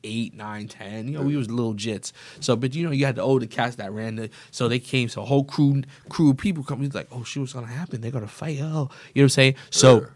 Eight, 0.04 0.34
nine, 0.34 0.68
ten. 0.68 1.08
You 1.08 1.20
know, 1.20 1.24
we 1.24 1.36
was 1.36 1.50
little 1.50 1.76
jits. 1.76 2.12
So, 2.40 2.56
but 2.56 2.74
you 2.74 2.84
know, 2.86 2.92
you 2.92 3.06
had 3.06 3.16
to 3.16 3.22
owe 3.22 3.26
the 3.26 3.32
older 3.32 3.46
cats 3.46 3.76
that 3.76 3.92
ran 3.92 4.16
the. 4.16 4.30
So 4.50 4.68
they 4.68 4.80
came. 4.80 5.10
So 5.10 5.22
a 5.22 5.26
whole 5.26 5.44
crew, 5.44 5.84
crew 6.10 6.32
of 6.32 6.38
people 6.38 6.64
come. 6.64 6.82
He's 6.82 6.96
like, 6.96 7.08
oh, 7.12 7.24
shit, 7.24 7.42
what's 7.42 7.54
gonna 7.54 7.68
happen? 7.68 8.02
They're 8.02 8.12
gonna 8.12 8.28
fight. 8.28 8.60
Oh, 8.62 8.64
you 8.64 8.66
know 8.66 8.80
what 8.80 9.22
I'm 9.24 9.30
saying? 9.30 9.56
So, 9.70 10.08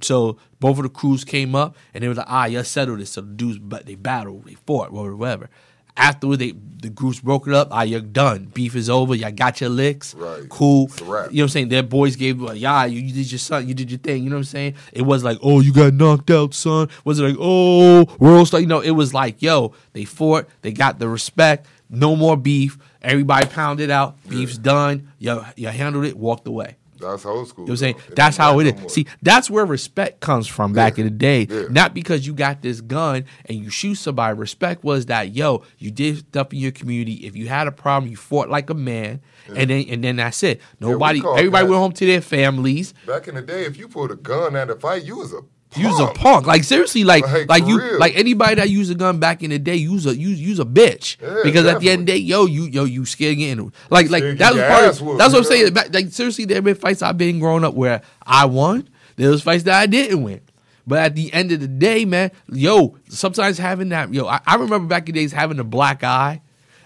so 0.00 0.38
both 0.60 0.78
of 0.78 0.84
the 0.84 0.88
crews 0.88 1.24
came 1.24 1.54
up 1.54 1.76
and 1.92 2.02
they 2.02 2.08
were 2.08 2.14
like, 2.14 2.26
ah, 2.28 2.46
y'all 2.46 2.64
settled 2.64 3.00
this. 3.00 3.10
So 3.10 3.20
the 3.20 3.32
dudes, 3.32 3.58
but 3.58 3.86
they 3.86 3.94
battled, 3.94 4.46
they 4.46 4.54
fought, 4.54 4.92
whatever, 4.92 5.16
whatever. 5.16 5.50
Afterwards, 5.96 6.38
they 6.40 6.54
the 6.86 6.90
groups 6.90 7.20
broke 7.20 7.46
it 7.46 7.54
up. 7.54 7.68
Ah, 7.70 7.82
you're 7.82 8.00
done. 8.00 8.50
Beef 8.54 8.76
is 8.76 8.88
over. 8.88 9.14
Y'all 9.14 9.32
got 9.32 9.60
your 9.60 9.70
licks. 9.70 10.14
Right. 10.14 10.48
Cool. 10.48 10.88
You 11.00 11.04
know 11.04 11.16
what 11.16 11.38
I'm 11.40 11.48
saying? 11.48 11.68
Their 11.68 11.82
boys 11.82 12.16
gave, 12.16 12.40
like, 12.40 12.60
yeah, 12.60 12.84
you, 12.84 13.00
you 13.00 13.12
did 13.12 13.32
your 13.32 13.38
son, 13.38 13.66
you 13.66 13.74
did 13.74 13.90
your 13.90 13.98
thing. 13.98 14.22
You 14.22 14.30
know 14.30 14.36
what 14.36 14.40
I'm 14.40 14.44
saying? 14.44 14.74
It 14.92 15.02
was 15.02 15.24
like, 15.24 15.38
oh, 15.42 15.60
you 15.60 15.72
got 15.72 15.94
knocked 15.94 16.30
out, 16.30 16.54
son. 16.54 16.88
Was 17.04 17.18
it 17.18 17.24
like, 17.24 17.36
oh, 17.40 18.04
world 18.18 18.48
star? 18.48 18.60
You 18.60 18.66
know, 18.66 18.80
it 18.80 18.90
was 18.92 19.14
like, 19.14 19.42
yo, 19.42 19.72
they 19.94 20.04
fought, 20.04 20.48
they 20.62 20.72
got 20.72 20.98
the 20.98 21.08
respect, 21.08 21.66
no 21.90 22.14
more 22.14 22.36
beef. 22.36 22.78
Everybody 23.02 23.46
pounded 23.46 23.90
out. 23.90 24.16
Beef's 24.28 24.58
done. 24.58 25.12
You, 25.18 25.44
you 25.56 25.68
handled 25.68 26.04
it, 26.04 26.16
walked 26.16 26.46
away. 26.46 26.76
That's 26.98 27.26
old 27.26 27.48
school. 27.48 27.64
You 27.64 27.68
know 27.68 27.72
what 27.72 27.72
I'm 27.72 27.76
saying? 27.76 28.14
That's 28.16 28.36
how 28.36 28.58
it 28.60 28.66
is. 28.68 28.74
no. 28.82 28.88
See, 28.88 29.06
that's 29.22 29.50
where 29.50 29.64
respect 29.66 30.20
comes 30.20 30.46
from 30.46 30.72
back 30.72 30.98
in 30.98 31.04
the 31.04 31.10
day. 31.10 31.46
Yeah. 31.48 31.64
Not 31.70 31.94
because 31.94 32.26
you 32.26 32.34
got 32.34 32.62
this 32.62 32.80
gun 32.80 33.24
and 33.46 33.58
you 33.58 33.70
shoot 33.70 33.96
somebody. 33.96 34.38
Respect 34.38 34.84
was 34.84 35.06
that, 35.06 35.34
yo, 35.34 35.62
you 35.78 35.90
did 35.90 36.18
stuff 36.18 36.52
in 36.52 36.58
your 36.58 36.72
community. 36.72 37.26
If 37.26 37.36
you 37.36 37.48
had 37.48 37.66
a 37.66 37.72
problem, 37.72 38.10
you 38.10 38.16
fought 38.16 38.48
like 38.48 38.70
a 38.70 38.74
man, 38.74 39.20
and 39.54 39.70
then 39.70 39.84
and 39.88 40.02
then 40.02 40.16
that's 40.16 40.42
it. 40.42 40.60
Nobody, 40.80 41.20
everybody 41.20 41.50
that- 41.50 41.70
went 41.70 41.80
home 41.80 41.92
to 41.92 42.06
their 42.06 42.20
families. 42.20 42.94
Back 43.06 43.28
in 43.28 43.34
the 43.34 43.42
day, 43.42 43.64
if 43.64 43.76
you 43.76 43.88
pulled 43.88 44.10
a 44.10 44.16
gun 44.16 44.56
at 44.56 44.70
a 44.70 44.74
fight, 44.76 45.04
you 45.04 45.16
was 45.16 45.32
a 45.32 45.40
You's 45.78 46.00
a 46.00 46.06
punk. 46.08 46.46
Like 46.46 46.64
seriously, 46.64 47.04
like 47.04 47.24
Like, 47.24 47.48
like, 47.48 47.66
you 47.66 47.78
real. 47.80 47.98
like 47.98 48.16
anybody 48.16 48.56
that 48.56 48.70
used 48.70 48.90
a 48.90 48.94
gun 48.94 49.18
back 49.18 49.42
in 49.42 49.50
the 49.50 49.58
day, 49.58 49.76
use 49.76 50.06
a 50.06 50.16
use 50.16 50.40
use 50.40 50.58
a 50.58 50.64
bitch. 50.64 51.16
Yeah, 51.20 51.40
because 51.44 51.66
at 51.66 51.80
the 51.80 51.90
end 51.90 52.00
of 52.00 52.06
the 52.06 52.12
day, 52.12 52.18
yo, 52.18 52.46
you 52.46 52.64
yo 52.64 52.84
you 52.84 53.04
scared 53.04 53.38
getting 53.38 53.72
like 53.90 54.10
like 54.10 54.22
Scared 54.22 54.38
that 54.38 54.54
was 54.54 54.62
part. 54.62 54.84
Of, 54.84 55.02
whooped, 55.02 55.18
that's 55.18 55.32
what 55.32 55.38
I'm 55.40 55.44
saying. 55.44 55.74
Back, 55.74 55.94
like 55.94 56.08
seriously, 56.10 56.44
there 56.44 56.56
have 56.56 56.64
been 56.64 56.74
fights 56.74 57.02
I've 57.02 57.18
been 57.18 57.38
growing 57.38 57.64
up 57.64 57.74
where 57.74 58.02
I 58.24 58.44
won. 58.46 58.88
There 59.16 59.30
was 59.30 59.42
fights 59.42 59.64
that 59.64 59.80
I 59.80 59.86
didn't 59.86 60.22
win. 60.22 60.40
But 60.86 60.98
at 61.00 61.14
the 61.16 61.32
end 61.32 61.50
of 61.50 61.60
the 61.60 61.66
day, 61.66 62.04
man, 62.04 62.30
yo, 62.52 62.96
sometimes 63.08 63.58
having 63.58 63.88
that, 63.88 64.14
yo, 64.14 64.26
I, 64.26 64.40
I 64.46 64.54
remember 64.54 64.86
back 64.86 65.08
in 65.08 65.14
the 65.14 65.20
days 65.20 65.32
having 65.32 65.58
a 65.58 65.64
black 65.64 66.04
eye, 66.04 66.42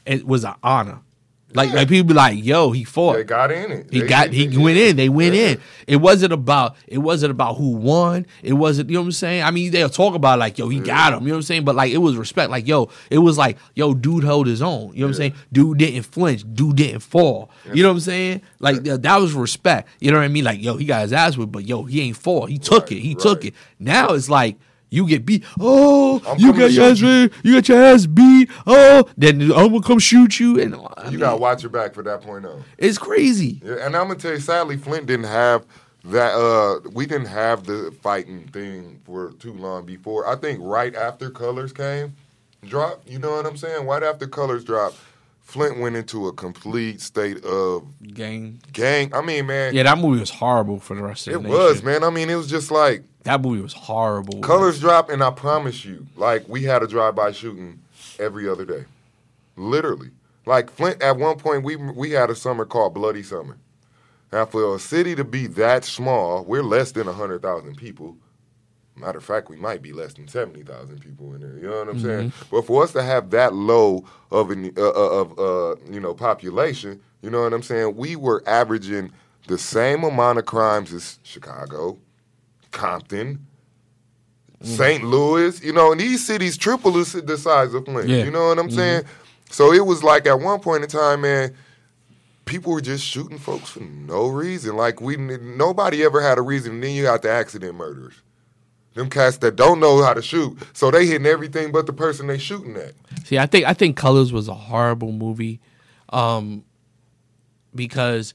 it 0.06 0.26
was 0.26 0.44
an 0.44 0.54
honor. 0.62 1.00
Like, 1.52 1.72
like 1.72 1.88
people 1.88 2.06
be 2.08 2.14
like, 2.14 2.44
yo, 2.44 2.70
he 2.70 2.84
fought. 2.84 3.14
They 3.14 3.24
got 3.24 3.50
in 3.50 3.72
it. 3.72 3.86
He 3.90 4.00
They- 4.00 4.06
got 4.06 4.32
he 4.32 4.56
went 4.56 4.78
in. 4.78 4.96
They 4.96 5.08
went 5.08 5.34
Yeah. 5.34 5.48
in. 5.48 5.60
It 5.88 5.96
wasn't 5.96 6.32
about 6.32 6.76
it 6.86 6.98
wasn't 6.98 7.32
about 7.32 7.56
who 7.56 7.70
won. 7.70 8.24
It 8.42 8.52
wasn't 8.52 8.88
you 8.88 8.94
know 8.94 9.00
what 9.00 9.06
I'm 9.06 9.12
saying. 9.12 9.42
I 9.42 9.50
mean 9.50 9.72
they'll 9.72 9.88
talk 9.88 10.14
about 10.14 10.38
like 10.38 10.58
yo 10.58 10.68
he 10.68 10.78
got 10.78 11.12
him. 11.12 11.22
You 11.22 11.28
know 11.28 11.34
what 11.34 11.38
I'm 11.38 11.42
saying. 11.42 11.64
But 11.64 11.74
like 11.74 11.90
it 11.92 11.98
was 11.98 12.14
respect. 12.16 12.50
Like 12.50 12.68
yo 12.68 12.88
it 13.10 13.18
was 13.18 13.36
like 13.36 13.56
yo 13.74 13.94
dude 13.94 14.22
held 14.22 14.46
his 14.46 14.62
own. 14.62 14.92
You 14.94 15.00
know 15.00 15.06
what 15.06 15.08
I'm 15.08 15.14
saying. 15.14 15.34
Dude 15.52 15.78
didn't 15.78 16.02
flinch. 16.04 16.44
Dude 16.54 16.76
didn't 16.76 17.00
fall. 17.00 17.50
You 17.74 17.82
know 17.82 17.88
what 17.88 17.94
I'm 17.94 18.00
saying. 18.00 18.42
Like 18.60 18.84
th- 18.84 19.00
that 19.00 19.16
was 19.20 19.32
respect. 19.34 19.88
You 19.98 20.12
know 20.12 20.18
what 20.18 20.24
I 20.24 20.28
mean. 20.28 20.44
Like 20.44 20.62
yo 20.62 20.76
he 20.76 20.84
got 20.84 21.02
his 21.02 21.12
ass 21.12 21.36
whipped, 21.36 21.50
but 21.52 21.64
yo 21.66 21.82
he 21.84 22.00
ain't 22.02 22.16
fall. 22.16 22.46
He 22.46 22.58
took 22.58 22.84
Right, 22.84 22.92
it. 22.92 23.00
He 23.00 23.14
took 23.16 23.44
it. 23.44 23.54
Now 23.80 24.10
it's 24.10 24.28
like. 24.30 24.56
You 24.90 25.06
get 25.06 25.24
beat. 25.24 25.44
Oh, 25.58 26.20
I'm 26.26 26.38
you 26.38 26.52
got 26.52 26.72
your 26.72 26.84
ass 26.90 27.00
you. 27.00 27.28
beat. 27.28 27.36
You 27.44 27.54
got 27.54 27.68
your 27.68 27.82
ass 27.82 28.06
beat. 28.06 28.50
Oh, 28.66 29.04
then 29.16 29.40
I'm 29.42 29.68
gonna 29.68 29.80
come 29.82 29.98
shoot 30.00 30.40
you. 30.40 30.60
And 30.60 30.74
I 30.74 31.04
You 31.06 31.10
mean, 31.12 31.20
gotta 31.20 31.36
watch 31.36 31.62
your 31.62 31.70
back 31.70 31.94
for 31.94 32.02
that 32.02 32.22
point 32.22 32.44
on. 32.44 32.64
it's 32.76 32.98
crazy. 32.98 33.60
Yeah, 33.64 33.86
and 33.86 33.96
I'm 33.96 34.08
gonna 34.08 34.18
tell 34.18 34.32
you, 34.32 34.40
sadly, 34.40 34.76
Flint 34.76 35.06
didn't 35.06 35.26
have 35.26 35.64
that. 36.04 36.34
Uh, 36.34 36.80
we 36.92 37.06
didn't 37.06 37.28
have 37.28 37.64
the 37.64 37.94
fighting 38.02 38.48
thing 38.48 39.00
for 39.04 39.30
too 39.38 39.52
long 39.52 39.86
before. 39.86 40.26
I 40.26 40.34
think 40.36 40.58
right 40.62 40.94
after 40.96 41.30
Colors 41.30 41.72
came, 41.72 42.16
drop. 42.66 43.02
You 43.06 43.18
know 43.20 43.30
what 43.32 43.46
I'm 43.46 43.56
saying? 43.56 43.86
Right 43.86 44.02
after 44.02 44.26
Colors 44.26 44.64
dropped, 44.64 44.96
Flint 45.40 45.78
went 45.78 45.94
into 45.96 46.26
a 46.26 46.32
complete 46.32 47.00
state 47.00 47.44
of 47.44 47.84
Gang. 48.14 48.60
gang. 48.72 49.14
I 49.14 49.20
mean, 49.20 49.46
man, 49.46 49.74
Yeah, 49.74 49.84
that 49.84 49.98
movie 49.98 50.18
was 50.20 50.30
horrible 50.30 50.80
for 50.80 50.96
the 50.96 51.02
rest 51.02 51.28
of 51.28 51.34
it 51.34 51.42
the 51.44 51.48
was, 51.48 51.82
man. 51.84 52.02
I 52.02 52.10
mean, 52.10 52.28
it 52.30 52.34
was 52.34 52.48
just 52.48 52.70
like 52.70 53.04
That 53.24 53.40
movie 53.42 53.60
was 53.60 53.74
horrible. 53.74 54.40
Colors 54.40 54.80
dropped, 54.80 55.10
and 55.10 55.22
I 55.22 55.30
promise 55.30 55.84
you, 55.84 56.06
like 56.16 56.48
we 56.48 56.64
had 56.64 56.82
a 56.82 56.86
drive-by 56.86 57.32
shooting 57.32 57.80
every 58.18 58.48
other 58.48 58.64
day, 58.64 58.84
literally. 59.56 60.10
Like 60.46 60.70
Flint, 60.70 61.02
at 61.02 61.16
one 61.18 61.36
point, 61.36 61.64
we 61.64 61.76
we 61.76 62.12
had 62.12 62.30
a 62.30 62.34
summer 62.34 62.64
called 62.64 62.94
Bloody 62.94 63.22
Summer. 63.22 63.58
Now, 64.32 64.46
for 64.46 64.74
a 64.74 64.78
city 64.78 65.14
to 65.16 65.24
be 65.24 65.46
that 65.48 65.84
small, 65.84 66.44
we're 66.44 66.62
less 66.62 66.92
than 66.92 67.06
hundred 67.06 67.42
thousand 67.42 67.76
people. 67.76 68.16
Matter 68.96 69.18
of 69.18 69.24
fact, 69.24 69.48
we 69.48 69.56
might 69.56 69.82
be 69.82 69.92
less 69.92 70.14
than 70.14 70.28
seventy 70.28 70.62
thousand 70.62 71.00
people 71.00 71.34
in 71.34 71.40
there. 71.40 71.56
You 71.56 71.68
know 71.68 71.78
what 71.78 71.88
I'm 71.88 72.00
saying? 72.00 72.32
But 72.50 72.66
for 72.66 72.82
us 72.82 72.92
to 72.92 73.02
have 73.02 73.30
that 73.30 73.54
low 73.54 74.04
of 74.30 74.50
an 74.50 74.72
uh, 74.76 74.80
uh, 74.80 74.92
of 74.92 75.38
uh, 75.38 75.76
you 75.90 76.00
know 76.00 76.14
population, 76.14 77.00
you 77.22 77.30
know 77.30 77.42
what 77.42 77.52
I'm 77.52 77.62
saying? 77.62 77.96
We 77.96 78.16
were 78.16 78.42
averaging 78.46 79.12
the 79.46 79.58
same 79.58 80.04
amount 80.04 80.38
of 80.38 80.46
crimes 80.46 80.92
as 80.92 81.18
Chicago, 81.22 81.98
Compton, 82.70 83.46
St. 84.62 85.02
Louis, 85.04 85.62
you 85.62 85.72
know, 85.72 85.92
and 85.92 86.00
these 86.00 86.24
cities 86.26 86.56
triple 86.56 86.92
the 86.92 87.38
size 87.38 87.72
of 87.74 87.84
Flint. 87.84 88.08
Yeah. 88.08 88.24
You 88.24 88.30
know 88.30 88.48
what 88.48 88.58
I'm 88.58 88.70
saying? 88.70 89.04
So 89.50 89.72
it 89.72 89.84
was 89.86 90.02
like 90.02 90.26
at 90.26 90.38
one 90.38 90.60
point 90.60 90.82
in 90.84 90.88
time, 90.90 91.22
man, 91.22 91.54
people 92.44 92.72
were 92.72 92.80
just 92.80 93.04
shooting 93.04 93.38
folks 93.38 93.70
for 93.70 93.80
no 93.80 94.28
reason. 94.28 94.76
Like 94.76 95.00
we, 95.00 95.16
nobody 95.16 96.04
ever 96.04 96.20
had 96.20 96.38
a 96.38 96.42
reason. 96.42 96.74
And 96.74 96.82
then 96.84 96.94
you 96.94 97.04
got 97.04 97.22
the 97.22 97.30
accident 97.30 97.74
murders. 97.74 98.14
them 98.94 99.08
cats 99.08 99.38
that 99.38 99.56
don't 99.56 99.80
know 99.80 100.02
how 100.02 100.14
to 100.14 100.22
shoot, 100.22 100.58
so 100.72 100.90
they 100.90 101.06
hitting 101.06 101.26
everything 101.26 101.72
but 101.72 101.86
the 101.86 101.92
person 101.92 102.26
they 102.26 102.38
shooting 102.38 102.76
at. 102.76 102.92
See, 103.24 103.38
I 103.38 103.46
think 103.46 103.64
I 103.66 103.72
think 103.74 103.96
Colors 103.96 104.32
was 104.32 104.48
a 104.48 104.54
horrible 104.54 105.12
movie, 105.12 105.60
um, 106.10 106.64
because 107.74 108.34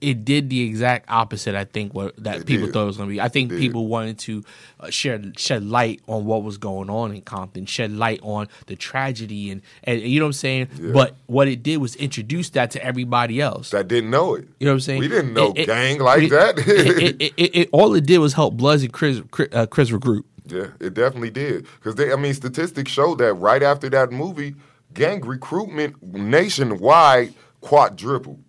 it 0.00 0.24
did 0.24 0.48
the 0.50 0.60
exact 0.62 1.06
opposite. 1.10 1.54
I 1.54 1.64
think 1.64 1.94
what 1.94 2.14
that 2.22 2.38
It 2.38 2.46
people 2.46 2.66
did. 2.66 2.72
thought 2.72 2.82
it 2.84 2.86
was 2.86 2.96
going 2.96 3.08
to 3.08 3.12
be. 3.14 3.20
I 3.20 3.28
think 3.28 3.50
people 3.50 3.86
wanted 3.88 4.18
to 4.20 4.44
uh, 4.80 4.90
shed 4.90 5.38
shed 5.38 5.64
light 5.64 6.00
on 6.06 6.24
what 6.24 6.42
was 6.42 6.56
going 6.58 6.88
on 6.90 7.14
in 7.14 7.20
Compton, 7.22 7.66
shed 7.66 7.92
light 7.92 8.20
on 8.22 8.48
the 8.66 8.76
tragedy, 8.76 9.50
and 9.50 9.62
and 9.84 10.00
you 10.00 10.20
know 10.20 10.26
what 10.26 10.28
I'm 10.30 10.32
saying. 10.34 10.68
Yeah. 10.80 10.92
But 10.92 11.16
what 11.26 11.48
it 11.48 11.62
did 11.62 11.78
was 11.78 11.96
introduce 11.96 12.50
that 12.50 12.70
to 12.72 12.84
everybody 12.84 13.40
else. 13.40 13.70
That 13.70 13.88
didn't 13.88 14.10
know 14.10 14.34
it. 14.34 14.48
You 14.60 14.66
know 14.66 14.72
what 14.72 14.74
I'm 14.76 14.80
saying? 14.80 15.00
We 15.00 15.08
didn't 15.08 15.34
know 15.34 15.50
It- 15.52 15.58
it- 15.60 15.66
gang 15.66 15.98
like 16.00 16.22
it- 16.24 16.30
that. 16.30 16.58
it, 16.58 16.68
it, 16.68 17.22
it, 17.22 17.32
it, 17.36 17.56
it- 17.56 17.68
all 17.72 17.94
it 17.94 18.06
did 18.06 18.18
was 18.18 18.32
help 18.34 18.54
Bloods 18.56 18.82
and 18.82 18.92
Crips 18.92 19.20
Crips, 19.30 19.54
uh, 19.54 19.66
Crips 19.66 19.90
recruit. 19.90 20.24
Yeah, 20.46 20.68
it 20.80 20.94
definitely 20.94 21.30
did. 21.30 21.66
Because 21.78 21.96
they, 21.96 22.10
I 22.12 22.16
mean, 22.16 22.32
statistics 22.34 22.90
show 22.90 23.14
that 23.16 23.34
right 23.34 23.62
after 23.62 23.90
that 23.90 24.12
movie, 24.12 24.54
gang 24.94 25.20
recruitment 25.20 26.02
nationwide 26.02 27.34
quadrupled. 27.60 28.42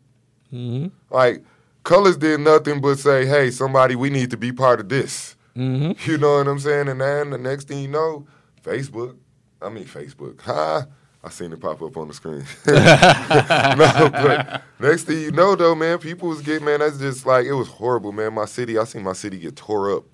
Mm-hmm. 0.54 0.88
Like, 1.14 1.44
Colors 1.84 2.18
did 2.18 2.42
nothing 2.42 2.82
but 2.82 3.00
say, 3.00 3.26
"Hey, 3.26 3.52
somebody, 3.52 3.96
we 3.96 4.10
need 4.10 4.32
to 4.32 4.38
be 4.38 4.52
part 4.52 4.80
of 4.80 4.90
this." 4.90 5.36
Mm-hmm. 5.56 6.10
You 6.10 6.18
know 6.18 6.38
what 6.38 6.48
I'm 6.48 6.60
saying? 6.60 6.88
And 6.88 7.02
then 7.02 7.32
the 7.32 7.38
next 7.38 7.68
thing 7.68 7.80
you 7.80 7.88
know, 7.88 8.28
Facebook. 8.64 9.16
I 9.62 9.70
mean, 9.70 9.86
Facebook. 9.86 10.40
Ha! 10.42 10.86
I 11.22 11.30
seen 11.30 11.52
it 11.52 11.60
pop 11.60 11.82
up 11.82 11.98
on 11.98 12.08
the 12.08 12.14
screen. 12.14 12.46
no, 12.68 14.10
but 14.10 14.64
next 14.80 15.04
thing 15.04 15.20
you 15.20 15.32
know, 15.32 15.56
though, 15.56 15.76
man, 15.76 15.98
people 15.98 16.30
was 16.30 16.42
getting 16.42 16.66
man. 16.66 16.80
That's 16.80 16.98
just 16.98 17.26
like 17.26 17.46
it 17.46 17.54
was 17.54 17.68
horrible, 17.68 18.12
man. 18.12 18.34
My 18.34 18.46
city, 18.46 18.78
I 18.78 18.86
seen 18.86 19.04
my 19.04 19.14
city 19.14 19.38
get 19.38 19.56
tore 19.56 19.96
up 19.96 20.06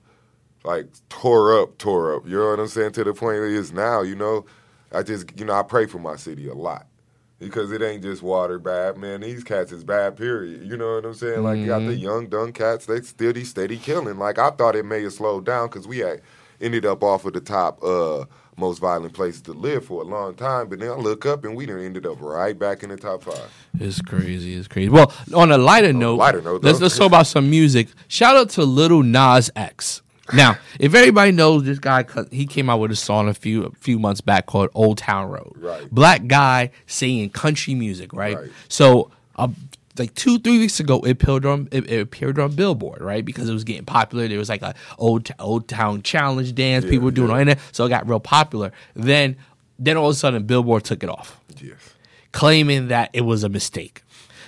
like 0.65 0.87
tore 1.09 1.61
up, 1.61 1.77
tore 1.77 2.15
up. 2.15 2.27
You 2.27 2.37
know 2.37 2.49
what 2.49 2.59
I'm 2.59 2.67
saying? 2.67 2.93
To 2.93 3.03
the 3.03 3.13
point 3.13 3.37
it 3.37 3.51
is 3.51 3.71
now, 3.71 4.01
you 4.01 4.15
know. 4.15 4.45
I 4.91 5.03
just, 5.03 5.37
you 5.37 5.45
know, 5.45 5.53
I 5.53 5.63
pray 5.63 5.85
for 5.87 5.99
my 5.99 6.15
city 6.15 6.47
a 6.47 6.53
lot 6.53 6.87
because 7.39 7.71
it 7.71 7.81
ain't 7.81 8.03
just 8.03 8.23
water 8.23 8.59
bad, 8.59 8.97
man. 8.97 9.21
These 9.21 9.43
cats 9.43 9.71
is 9.71 9.83
bad, 9.83 10.17
period. 10.17 10.63
You 10.63 10.77
know 10.77 10.95
what 10.95 11.05
I'm 11.05 11.13
saying? 11.13 11.43
Like, 11.43 11.59
you 11.59 11.67
got 11.67 11.79
the 11.79 11.95
young, 11.95 12.27
dumb 12.27 12.53
cats, 12.53 12.85
they 12.85 13.01
steady, 13.01 13.43
steady 13.43 13.77
killing. 13.77 14.17
Like, 14.17 14.39
I 14.39 14.51
thought 14.51 14.75
it 14.75 14.85
may 14.85 15.03
have 15.03 15.13
slowed 15.13 15.45
down 15.45 15.67
because 15.67 15.87
we 15.87 15.99
had 15.99 16.21
ended 16.61 16.85
up 16.85 17.03
off 17.03 17.25
of 17.25 17.33
the 17.33 17.41
top 17.41 17.83
uh, 17.83 18.25
most 18.57 18.79
violent 18.79 19.13
places 19.13 19.41
to 19.41 19.51
live 19.51 19.85
for 19.85 20.01
a 20.01 20.05
long 20.05 20.33
time. 20.35 20.69
But 20.69 20.79
then 20.79 20.89
I 20.89 20.95
look 20.95 21.25
up 21.25 21.43
and 21.43 21.55
we 21.55 21.65
done 21.65 21.81
ended 21.81 22.05
up 22.05 22.21
right 22.21 22.57
back 22.57 22.83
in 22.83 22.89
the 22.89 22.97
top 22.97 23.23
five. 23.23 23.51
It's 23.79 24.01
crazy. 24.01 24.55
It's 24.55 24.67
crazy. 24.67 24.89
Well, 24.89 25.13
on 25.33 25.51
a 25.51 25.57
lighter 25.57 25.93
note, 25.93 26.15
lighter 26.15 26.41
note, 26.41 26.63
let's 26.63 26.79
though. 26.79 26.85
let's 26.85 26.97
talk 26.97 27.07
about 27.07 27.27
some 27.27 27.49
music. 27.49 27.89
Shout 28.07 28.35
out 28.37 28.49
to 28.51 28.63
Little 28.63 29.03
Nas 29.03 29.51
X. 29.55 30.01
Now, 30.33 30.57
if 30.79 30.93
everybody 30.95 31.31
knows 31.31 31.63
this 31.63 31.79
guy, 31.79 32.05
he 32.31 32.45
came 32.45 32.69
out 32.69 32.79
with 32.79 32.91
a 32.91 32.95
song 32.95 33.29
a 33.29 33.33
few 33.33 33.65
a 33.65 33.71
few 33.71 33.99
months 33.99 34.21
back 34.21 34.45
called 34.47 34.69
"Old 34.73 34.97
Town 34.97 35.29
Road." 35.29 35.53
Right. 35.55 35.89
Black 35.91 36.27
guy 36.27 36.71
singing 36.87 37.29
country 37.29 37.75
music, 37.75 38.11
right? 38.13 38.35
Right. 38.37 38.49
So, 38.67 39.11
uh, 39.35 39.49
like 39.99 40.13
two 40.15 40.39
three 40.39 40.57
weeks 40.57 40.79
ago, 40.79 40.99
it 41.01 41.11
appeared 41.11 41.45
on 41.45 41.67
it, 41.71 41.89
it 41.89 41.99
appeared 42.01 42.39
on 42.39 42.55
Billboard, 42.55 43.01
right? 43.01 43.23
Because 43.23 43.47
it 43.49 43.53
was 43.53 43.63
getting 43.63 43.85
popular. 43.85 44.27
There 44.27 44.39
was 44.39 44.49
like 44.49 44.63
a 44.63 44.73
old 44.97 45.29
old 45.39 45.67
town 45.67 46.01
challenge 46.01 46.55
dance 46.55 46.85
people 46.85 47.05
were 47.05 47.11
doing 47.11 47.29
on 47.31 47.47
it, 47.47 47.59
so 47.71 47.85
it 47.85 47.89
got 47.89 48.07
real 48.09 48.19
popular. 48.19 48.71
Then, 48.95 49.35
then 49.77 49.95
all 49.95 50.09
of 50.09 50.15
a 50.15 50.17
sudden, 50.17 50.43
Billboard 50.43 50.83
took 50.85 51.03
it 51.03 51.09
off 51.09 51.39
Yes. 51.61 51.75
claiming 52.31 52.87
that 52.87 53.09
it 53.13 53.21
was 53.21 53.43
a 53.43 53.49
mistake. 53.49 54.01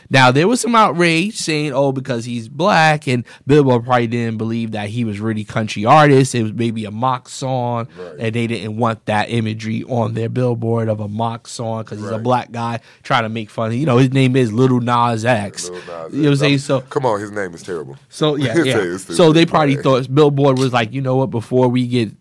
Now 0.10 0.32
there 0.32 0.48
was 0.48 0.62
some 0.62 0.76
outrage 0.76 1.36
saying, 1.36 1.74
"Oh, 1.74 1.92
because 1.92 2.26
he's 2.26 2.48
black," 2.50 3.08
and 3.08 3.26
Billboard 3.46 3.86
probably 3.86 4.08
didn't 4.08 4.38
believe 4.38 4.72
that 4.72 4.90
he 4.90 5.04
was 5.04 5.20
really 5.20 5.44
country 5.44 5.86
artist. 5.86 6.34
It 6.36 6.44
was 6.44 6.54
maybe 6.54 6.86
a 6.86 6.92
mock 6.92 7.30
song, 7.30 7.88
Right. 7.98 8.16
and 8.20 8.36
they 8.36 8.48
didn't 8.48 8.78
want 8.78 9.06
that 9.06 9.30
imagery 9.30 9.84
on 9.84 10.14
their 10.14 10.30
billboard 10.30 10.90
of 10.90 11.00
a 11.00 11.08
mock 11.08 11.48
song 11.48 11.84
because 11.84 12.00
he's 12.00 12.10
a 12.10 12.18
black 12.20 12.52
guy 12.52 12.80
trying 13.04 13.24
to 13.24 13.30
make 13.30 13.50
fun. 13.50 13.74
You 13.74 13.86
know, 13.86 13.98
his 13.98 14.12
name 14.14 14.36
is 14.36 14.54
Little 14.54 14.80
Nas 14.80 15.26
X. 15.26 15.70
Lil 15.70 15.80
Nas 15.80 16.14
you 16.14 16.22
know 16.22 16.30
what 16.30 16.32
I'm 16.32 16.36
saying? 16.38 16.58
So 16.60 16.82
Come 16.82 17.06
on, 17.06 17.20
his 17.20 17.32
name 17.32 17.54
is 17.54 17.64
terrible. 17.64 17.98
so 18.10 18.36
yeah, 18.36 18.58
yeah. 18.64 18.98
So 18.98 19.34
they 19.34 19.46
probably 19.46 19.76
right. 19.76 19.84
thought 19.84 20.14
Billboard 20.14 20.58
was 20.58 20.72
like, 20.74 20.94
you 20.94 21.02
know 21.02 21.18
what? 21.18 21.32
Before 21.32 21.68
we 21.68 21.88
get 21.88 22.12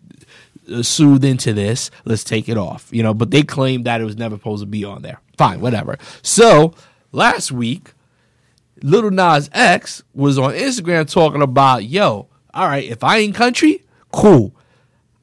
uh, 0.71 0.83
soothed 0.83 1.23
into 1.23 1.53
this, 1.53 1.89
let's 2.05 2.23
take 2.23 2.49
it 2.49 2.57
off. 2.57 2.87
You 2.91 3.03
know, 3.03 3.13
but 3.13 3.31
they 3.31 3.43
claimed 3.43 3.85
that 3.85 4.01
it 4.01 4.03
was 4.03 4.17
never 4.17 4.35
supposed 4.35 4.61
to 4.61 4.67
be 4.67 4.83
on 4.83 5.01
there. 5.01 5.21
Fine, 5.37 5.61
whatever. 5.61 5.97
So 6.21 6.73
last 7.17 7.51
week, 7.51 7.93
Little 8.81 9.11
Nas 9.11 9.49
X 9.53 10.03
was 10.13 10.37
on 10.37 10.53
Instagram 10.53 11.11
talking 11.11 11.41
about, 11.41 11.83
yo, 11.83 12.27
all 12.53 12.67
right, 12.67 12.85
if 12.85 13.03
I 13.03 13.17
ain't 13.17 13.35
country, 13.35 13.83
cool. 14.11 14.53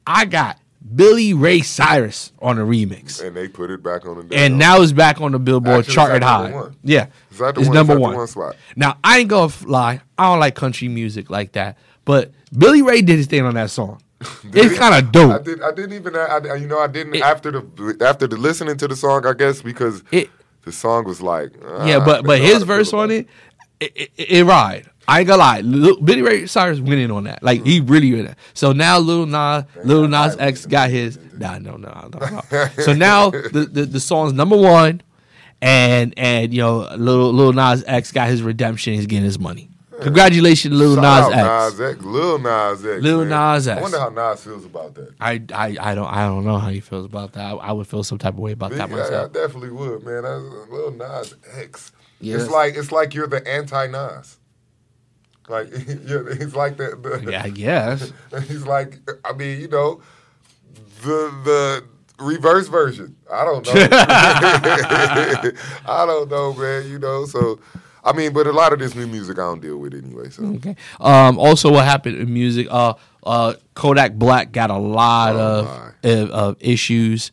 I 0.05 0.25
got 0.25 0.59
Billy 0.95 1.33
Ray 1.33 1.61
Cyrus 1.61 2.31
on 2.39 2.59
a 2.59 2.63
remix. 2.63 3.25
And 3.25 3.35
they 3.35 3.47
put 3.47 3.71
it 3.71 3.81
back 3.81 4.05
on 4.05 4.27
the 4.27 4.35
And 4.35 4.59
now 4.59 4.81
it's 4.81 4.91
back 4.91 5.19
on 5.21 5.31
the 5.31 5.39
Billboard 5.39 5.79
Actually, 5.79 5.93
charted 5.95 6.15
at 6.17 6.23
high. 6.23 6.51
one. 6.51 6.75
Yeah, 6.83 7.07
It's 7.31 7.41
at 7.41 7.55
the 7.55 7.61
it's 7.61 7.69
one- 7.69 7.75
number 7.75 7.93
it's 7.93 7.97
at 7.97 8.01
the 8.03 8.07
one. 8.09 8.15
one 8.17 8.27
spot. 8.27 8.55
Now 8.75 8.97
I 9.03 9.19
ain't 9.19 9.29
gonna 9.29 9.51
lie, 9.65 10.01
I 10.17 10.25
don't 10.29 10.39
like 10.39 10.53
country 10.55 10.87
music 10.89 11.29
like 11.29 11.53
that, 11.53 11.77
but 12.03 12.31
Billy 12.55 12.81
Ray 12.83 13.01
did 13.01 13.17
his 13.17 13.25
thing 13.27 13.43
on 13.45 13.55
that 13.55 13.71
song. 13.71 14.01
it's 14.53 14.77
kind 14.77 14.93
of 14.95 15.07
I 15.07 15.11
dope. 15.11 15.43
did. 15.43 15.61
I 15.61 15.71
didn't 15.71 15.93
even. 15.93 16.15
I, 16.15 16.39
you 16.55 16.67
know, 16.67 16.79
I 16.79 16.87
didn't 16.87 17.17
after 17.17 17.51
the 17.51 17.97
after 18.01 18.27
the 18.27 18.37
listening 18.37 18.77
to 18.77 18.87
the 18.87 18.95
song. 18.95 19.25
I 19.25 19.33
guess 19.33 19.61
because 19.61 20.03
It- 20.11 20.29
the 20.65 20.71
song 20.71 21.05
was 21.05 21.21
like. 21.21 21.53
yeah, 21.85 21.97
ah, 21.97 22.05
but 22.05 22.25
but 22.25 22.39
his 22.39 22.59
don't 22.59 22.67
know 22.67 22.73
how 22.73 22.79
to 22.79 22.83
verse 22.83 22.93
on 22.93 23.11
it, 23.11 23.27
it, 23.79 24.11
it, 24.17 24.29
it 24.31 24.45
ride. 24.45 24.89
I 25.07 25.19
ain't 25.19 25.27
gonna 25.27 25.39
lie, 25.39 25.61
Lil, 25.61 26.01
Billy 26.01 26.21
Ray 26.23 26.47
Cyrus 26.47 26.79
winning 26.79 27.11
on 27.11 27.25
that. 27.25 27.43
Like 27.43 27.63
he 27.63 27.79
really 27.79 28.11
winning. 28.11 28.35
So 28.53 28.71
now 28.71 28.97
Lil 28.97 29.27
Nas, 29.27 29.65
Lil 29.83 30.07
Nas 30.07 30.35
X 30.37 30.65
got 30.65 30.89
his. 30.89 31.19
Nah, 31.37 31.59
no, 31.59 31.77
no, 31.77 32.09
no, 32.11 32.41
no. 32.51 32.67
so 32.81 32.93
now 32.93 33.29
the, 33.29 33.69
the 33.71 33.85
the 33.85 33.99
song's 33.99 34.33
number 34.33 34.57
one, 34.57 35.01
and 35.61 36.13
and 36.17 36.53
you 36.53 36.61
know 36.61 36.89
Lil 36.97 37.31
Lil 37.31 37.53
Nas 37.53 37.83
X 37.85 38.11
got 38.11 38.29
his 38.29 38.41
redemption. 38.41 38.93
He's 38.93 39.05
getting 39.05 39.25
his 39.25 39.37
money. 39.37 39.69
Congratulations, 40.01 40.73
Lil 40.73 40.95
Shout 40.95 41.03
Nas 41.03 41.33
out 41.39 41.69
X. 41.69 41.77
Nas 41.79 41.91
X. 41.95 42.03
Lil 42.05 42.39
Nas 42.39 42.85
X. 42.85 43.01
Lil 43.03 43.19
man. 43.25 43.29
Nas 43.29 43.67
I 43.67 43.73
X. 43.73 43.81
wonder 43.81 43.99
how 43.99 44.09
Nas 44.09 44.43
feels 44.43 44.65
about 44.65 44.95
that. 44.95 45.13
I, 45.19 45.41
I 45.53 45.77
I 45.79 45.95
don't 45.95 46.07
I 46.07 46.25
don't 46.27 46.43
know 46.45 46.57
how 46.57 46.69
he 46.69 46.79
feels 46.79 47.05
about 47.05 47.33
that. 47.33 47.41
I, 47.45 47.51
I 47.51 47.71
would 47.71 47.87
feel 47.87 48.03
some 48.03 48.17
type 48.17 48.33
of 48.33 48.39
way 48.39 48.51
about 48.53 48.71
that 48.71 48.89
Yeah, 48.89 48.95
I, 48.95 48.99
myself. 48.99 49.33
definitely 49.33 49.71
would, 49.71 50.03
man. 50.03 50.23
That's 50.23 50.71
Lil 50.71 50.91
Nas 50.91 51.35
X. 51.57 51.91
Yes. 52.19 52.43
It's 52.43 52.51
like 52.51 52.75
it's 52.75 52.91
like 52.91 53.13
you're 53.13 53.27
the 53.27 53.45
anti 53.47 53.87
Nas. 53.87 54.37
Like 55.47 55.67
you're, 56.07 56.33
he's 56.35 56.55
like 56.55 56.77
the, 56.77 56.95
the 57.23 57.31
Yeah, 57.31 57.43
I 57.43 57.49
guess. 57.49 58.11
he's 58.47 58.65
like 58.65 58.99
I 59.23 59.33
mean 59.33 59.59
you 59.61 59.67
know 59.67 60.01
the 61.03 61.31
the 61.43 61.83
reverse 62.23 62.67
version. 62.67 63.15
I 63.31 63.43
don't 63.45 63.65
know. 63.65 63.73
I 65.87 66.05
don't 66.05 66.29
know, 66.29 66.53
man. 66.53 66.89
You 66.89 66.99
know, 66.99 67.25
so 67.25 67.59
I 68.05 68.13
mean, 68.13 68.31
but 68.33 68.45
a 68.47 68.51
lot 68.51 68.71
of 68.71 68.79
this 68.79 68.93
new 68.95 69.07
music 69.07 69.39
I 69.39 69.41
don't 69.41 69.61
deal 69.61 69.77
with 69.77 69.93
anyway. 69.95 70.29
So 70.29 70.43
Okay. 70.43 70.75
Um, 70.99 71.39
also, 71.39 71.71
what 71.71 71.85
happened 71.85 72.17
in 72.17 72.31
music? 72.33 72.67
Uh, 72.69 72.93
uh, 73.23 73.55
Kodak 73.73 74.13
Black 74.13 74.51
got 74.51 74.69
a 74.69 74.77
lot 74.77 75.35
Oh, 75.35 75.93
of, 76.03 76.11
of 76.11 76.29
of 76.29 76.57
issues. 76.59 77.31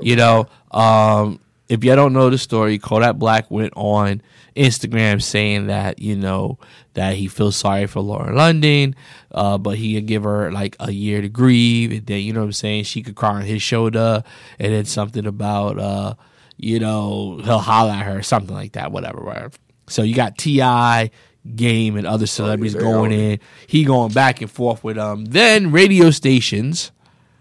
You 0.00 0.16
know, 0.16 0.46
um, 0.70 1.40
if 1.68 1.84
you 1.84 1.94
don't 1.94 2.14
know 2.14 2.30
the 2.30 2.38
story, 2.38 2.78
Kodak 2.78 3.16
Black 3.16 3.50
went 3.50 3.74
on 3.76 4.22
Instagram 4.56 5.20
saying 5.22 5.66
that 5.66 5.98
you 5.98 6.16
know 6.16 6.58
that 6.94 7.16
he 7.16 7.26
feels 7.28 7.56
sorry 7.56 7.86
for 7.86 8.00
Lauren 8.00 8.34
London, 8.36 8.94
uh, 9.32 9.58
but 9.58 9.76
he 9.76 9.94
would 9.96 10.06
give 10.06 10.22
her 10.22 10.50
like 10.52 10.74
a 10.80 10.90
year 10.90 11.20
to 11.20 11.28
grieve, 11.28 11.92
and 11.92 12.06
then 12.06 12.20
you 12.22 12.32
know 12.32 12.40
what 12.40 12.46
I'm 12.46 12.52
saying 12.52 12.84
she 12.84 13.02
could 13.02 13.14
cry 13.16 13.34
on 13.34 13.42
his 13.42 13.60
shoulder, 13.62 14.22
and 14.58 14.72
then 14.72 14.84
something 14.86 15.26
about 15.26 15.78
uh, 15.78 16.14
you 16.56 16.78
know 16.80 17.40
he'll 17.44 17.58
holler 17.58 17.92
at 17.92 18.06
her, 18.06 18.22
something 18.22 18.54
like 18.54 18.72
that, 18.72 18.90
whatever, 18.90 19.20
whatever. 19.22 19.50
So 19.94 20.02
you 20.02 20.14
got 20.14 20.36
T.I. 20.38 21.10
Game 21.54 21.96
and 21.96 22.06
other 22.06 22.26
celebrities 22.26 22.72
they 22.72 22.80
going 22.80 23.12
in. 23.12 23.38
He 23.66 23.84
going 23.84 24.12
back 24.12 24.40
and 24.40 24.50
forth 24.50 24.82
with 24.82 24.96
them. 24.96 25.26
Then 25.26 25.72
radio 25.72 26.10
stations 26.10 26.90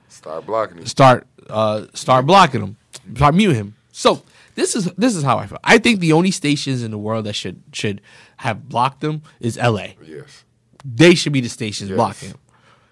start 0.10 0.46
blocking 0.46 0.80
him. 0.80 0.86
start 0.86 1.26
uh 1.50 1.86
start 1.94 2.26
blocking 2.26 2.62
him, 2.62 2.76
start 3.16 3.34
muting 3.34 3.56
him. 3.56 3.76
So 3.94 4.22
this 4.56 4.76
is 4.76 4.86
this 4.98 5.16
is 5.16 5.24
how 5.24 5.38
I 5.38 5.48
feel. 5.48 5.58
I 5.64 5.78
think 5.78 6.02
the 6.02 6.12
only 6.12 6.32
stations 6.32 6.84
in 6.84 6.92
the 6.92 6.98
world 6.98 7.26
that 7.28 7.34
should 7.34 7.64
should 7.72 8.02
have 8.38 8.68
blocked 8.68 9.02
him 9.02 9.22
is 9.40 9.58
L.A. 9.58 9.96
Yes, 10.06 10.44
They 10.84 11.16
should 11.16 11.32
be 11.32 11.40
the 11.40 11.48
stations 11.50 11.90
Yes. 11.90 11.96
blocking 11.96 12.30
him. 12.32 12.38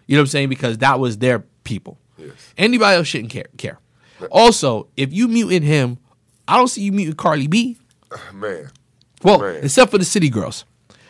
You 0.08 0.16
know 0.16 0.22
what 0.22 0.28
I'm 0.28 0.32
saying? 0.32 0.48
Because 0.50 0.78
that 0.78 0.98
was 1.00 1.18
their 1.18 1.40
people. 1.66 1.98
yes. 2.18 2.32
Anybody 2.58 2.96
else 2.96 3.08
shouldn't 3.08 3.32
care. 3.32 3.48
Care. 3.58 3.80
Also, 4.32 4.88
if 4.96 5.12
you 5.12 5.28
muting 5.28 5.64
him, 5.64 5.98
I 6.48 6.56
don't 6.58 6.70
see 6.70 6.84
you 6.84 6.94
muting 6.94 7.16
Cardi 7.16 7.48
B. 7.48 7.78
Man, 8.34 8.70
Well, 9.24 9.40
Man. 9.40 9.64
except 9.64 9.92
for 9.92 9.98
the 9.98 10.06
City 10.06 10.30
Girls. 10.30 10.66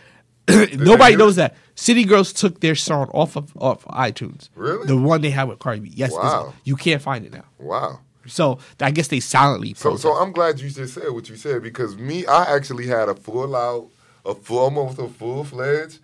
Nobody 0.50 1.15
knows 1.15 1.36
that 1.38 1.56
City 1.75 2.03
Girls 2.03 2.34
took 2.34 2.60
their 2.60 2.75
song 2.75 3.10
off 3.13 3.36
of 3.38 3.56
off 3.58 3.86
iTunes. 3.86 4.50
Really? 4.56 4.88
The 4.88 4.98
one 4.98 5.22
they 5.22 5.30
had 5.30 5.48
with 5.48 5.60
Cardi 5.60 5.82
B. 5.82 5.91
Yes, 5.94 6.12
Wow. 6.12 6.53
you 6.63 6.75
can't 6.75 7.01
find 7.01 7.25
it 7.25 7.32
now. 7.32 7.44
wow. 7.60 8.00
So 8.27 8.60
I 8.80 8.91
guess 8.91 9.08
they 9.08 9.20
silently. 9.20 9.74
So, 9.74 9.96
so 9.98 10.13
I'm 10.13 10.32
glad 10.32 10.60
you 10.60 10.70
just 10.70 10.94
said 10.94 11.10
what 11.12 11.27
you 11.30 11.36
said 11.36 11.63
because 11.63 11.98
me, 11.98 12.25
I 12.27 12.56
actually 12.56 12.86
had 12.88 13.10
a 13.10 13.15
full 13.15 13.56
out, 13.56 13.89
a 14.25 14.36
full, 14.36 14.60
almost 14.60 15.00
a 15.00 15.08
full 15.08 15.44
fledged 15.44 16.00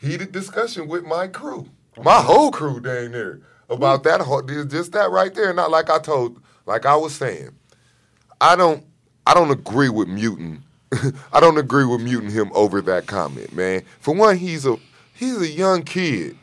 heated 0.00 0.32
discussion 0.32 0.88
with 0.88 1.04
my 1.04 1.28
crew, 1.28 1.68
my 2.02 2.20
whole 2.20 2.50
crew 2.50 2.80
dang 2.80 3.12
there 3.12 3.40
about 3.70 4.02
that, 4.02 4.20
whole- 4.20 4.42
just 4.42 4.92
that 4.92 5.10
right 5.12 5.32
there. 5.34 5.54
Not 5.54 5.70
like 5.70 5.88
I 5.90 5.98
told, 6.00 6.40
like 6.66 6.86
I 6.86 6.96
was 6.96 7.14
saying, 7.14 7.50
I 8.40 8.56
don't, 8.56 8.84
I 9.26 9.32
don't 9.34 9.50
agree 9.52 9.88
with 9.88 10.08
muting. 10.08 10.64
I 11.32 11.40
don't 11.40 11.58
agree 11.58 11.84
with 11.84 12.00
muting 12.00 12.30
him 12.30 12.50
over 12.54 12.80
that 12.82 13.06
comment, 13.06 13.52
man. 13.54 13.82
For 14.00 14.14
one, 14.14 14.36
he's 14.36 14.66
a, 14.66 14.76
he's 15.14 15.40
a 15.40 15.48
young 15.48 15.82
kid. 15.82 16.36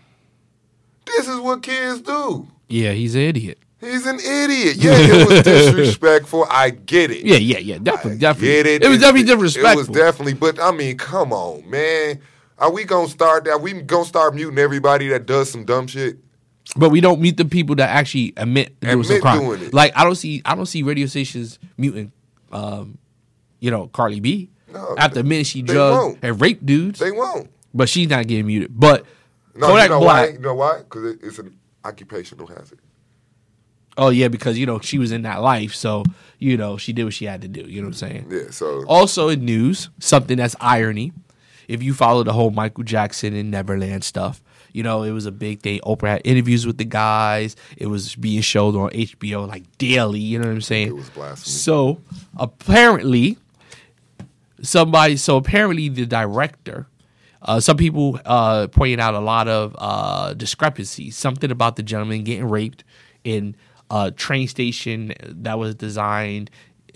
This 1.05 1.27
is 1.27 1.39
what 1.39 1.61
kids 1.63 2.01
do. 2.01 2.47
yeah, 2.69 2.91
he's 2.91 3.15
an 3.15 3.21
idiot. 3.21 3.57
He's 3.79 4.05
an 4.05 4.19
idiot. 4.19 4.75
Yeah, 4.77 4.91
it 4.95 5.27
was 5.27 5.41
disrespectful. 5.43 6.45
I 6.49 6.69
get 6.69 7.09
it. 7.09 7.25
Yeah, 7.25 7.37
yeah, 7.37 7.57
yeah. 7.57 7.77
Definitely, 7.81 8.19
definitely. 8.19 8.47
Get 8.49 8.65
it? 8.67 8.83
It 8.83 8.89
was 8.89 8.99
definitely 8.99 9.27
disrespectful. 9.27 9.71
It 9.71 9.87
was 9.89 9.97
definitely, 9.97 10.33
but 10.35 10.59
I 10.59 10.71
mean, 10.71 10.97
come 10.97 11.33
on, 11.33 11.67
man. 11.69 12.19
Are 12.59 12.71
we 12.71 12.83
gonna 12.83 13.07
start 13.07 13.45
that? 13.45 13.59
We 13.59 13.73
gonna 13.73 14.05
start 14.05 14.35
muting 14.35 14.59
everybody 14.59 15.07
that 15.09 15.25
does 15.25 15.49
some 15.51 15.65
dumb 15.65 15.87
shit? 15.87 16.17
but 16.77 16.89
we 16.89 17.01
don't 17.01 17.19
meet 17.19 17.35
the 17.37 17.43
people 17.43 17.75
that 17.75 17.89
actually 17.89 18.33
admit 18.37 18.75
some 18.83 19.01
Admit 19.01 19.21
crime. 19.21 19.39
doing 19.39 19.61
it. 19.63 19.73
Like 19.73 19.91
I 19.97 20.03
don't 20.03 20.15
see, 20.15 20.43
I 20.45 20.53
don't 20.55 20.67
see 20.67 20.83
radio 20.83 21.07
stations 21.07 21.57
muting, 21.75 22.11
um, 22.51 22.99
you 23.61 23.71
know, 23.71 23.87
Cardi 23.87 24.19
B. 24.19 24.49
No, 24.73 24.95
after 24.97 25.19
admitting 25.21 25.45
she 25.45 25.61
drugged 25.61 25.97
won't. 25.97 26.17
and 26.21 26.41
raped 26.41 26.65
dudes, 26.65 26.99
They 26.99 27.11
won't. 27.11 27.49
but 27.73 27.87
she's 27.87 28.09
not 28.09 28.27
getting 28.27 28.47
muted. 28.47 28.71
But 28.77 29.05
No, 29.55 29.67
Kodak 29.67 29.83
you 29.83 29.89
know 29.89 29.99
Black. 29.99 30.27
why? 30.29 30.33
You 30.33 30.39
know 30.39 30.55
why? 30.55 30.77
Because 30.79 31.03
it, 31.13 31.19
it's 31.23 31.39
an 31.39 31.57
occupational 31.85 32.47
hazard. 32.47 32.79
Oh 33.97 34.09
yeah, 34.09 34.29
because 34.29 34.57
you 34.57 34.65
know 34.65 34.79
she 34.79 34.97
was 34.97 35.11
in 35.11 35.23
that 35.23 35.41
life, 35.41 35.75
so 35.75 36.03
you 36.39 36.55
know 36.57 36.77
she 36.77 36.93
did 36.93 37.03
what 37.03 37.13
she 37.13 37.25
had 37.25 37.41
to 37.41 37.47
do. 37.49 37.61
You 37.61 37.81
know 37.81 37.87
what 37.87 38.01
I'm 38.01 38.09
saying? 38.09 38.27
Yeah. 38.31 38.49
So 38.51 38.85
Also 38.87 39.27
in 39.29 39.43
news, 39.43 39.89
something 39.99 40.37
that's 40.37 40.55
irony. 40.61 41.11
If 41.67 41.83
you 41.83 41.93
follow 41.93 42.23
the 42.23 42.33
whole 42.33 42.51
Michael 42.51 42.83
Jackson 42.85 43.33
and 43.35 43.51
Neverland 43.51 44.03
stuff, 44.05 44.41
you 44.71 44.83
know 44.83 45.03
it 45.03 45.11
was 45.11 45.25
a 45.25 45.31
big 45.33 45.59
thing. 45.59 45.81
Oprah 45.81 46.07
had 46.07 46.21
interviews 46.23 46.65
with 46.65 46.77
the 46.77 46.85
guys. 46.85 47.57
It 47.75 47.87
was 47.87 48.15
being 48.15 48.41
showed 48.41 48.75
on 48.77 48.89
HBO 48.91 49.47
like 49.49 49.63
daily. 49.77 50.19
You 50.21 50.39
know 50.39 50.47
what 50.47 50.53
I'm 50.53 50.61
saying? 50.61 50.87
it 50.87 50.95
was 50.95 51.09
blasphemy. 51.09 51.51
So 51.51 52.01
apparently, 52.37 53.37
somebody. 54.61 55.17
So 55.17 55.37
apparently, 55.37 55.89
the 55.89 56.05
director. 56.05 56.87
Uh, 57.43 57.59
some 57.59 57.75
people 57.75 58.19
uh, 58.25 58.67
pointing 58.67 58.99
out 58.99 59.15
a 59.15 59.19
lot 59.19 59.47
of 59.47 59.75
uh, 59.79 60.33
discrepancies. 60.35 61.17
Something 61.17 61.49
about 61.49 61.75
the 61.75 61.81
gentleman 61.83 62.23
getting 62.23 62.47
raped 62.47 62.83
in 63.23 63.55
a 63.89 64.11
train 64.11 64.47
station 64.47 65.13
that 65.21 65.57
was 65.57 65.73
designed 65.75 66.51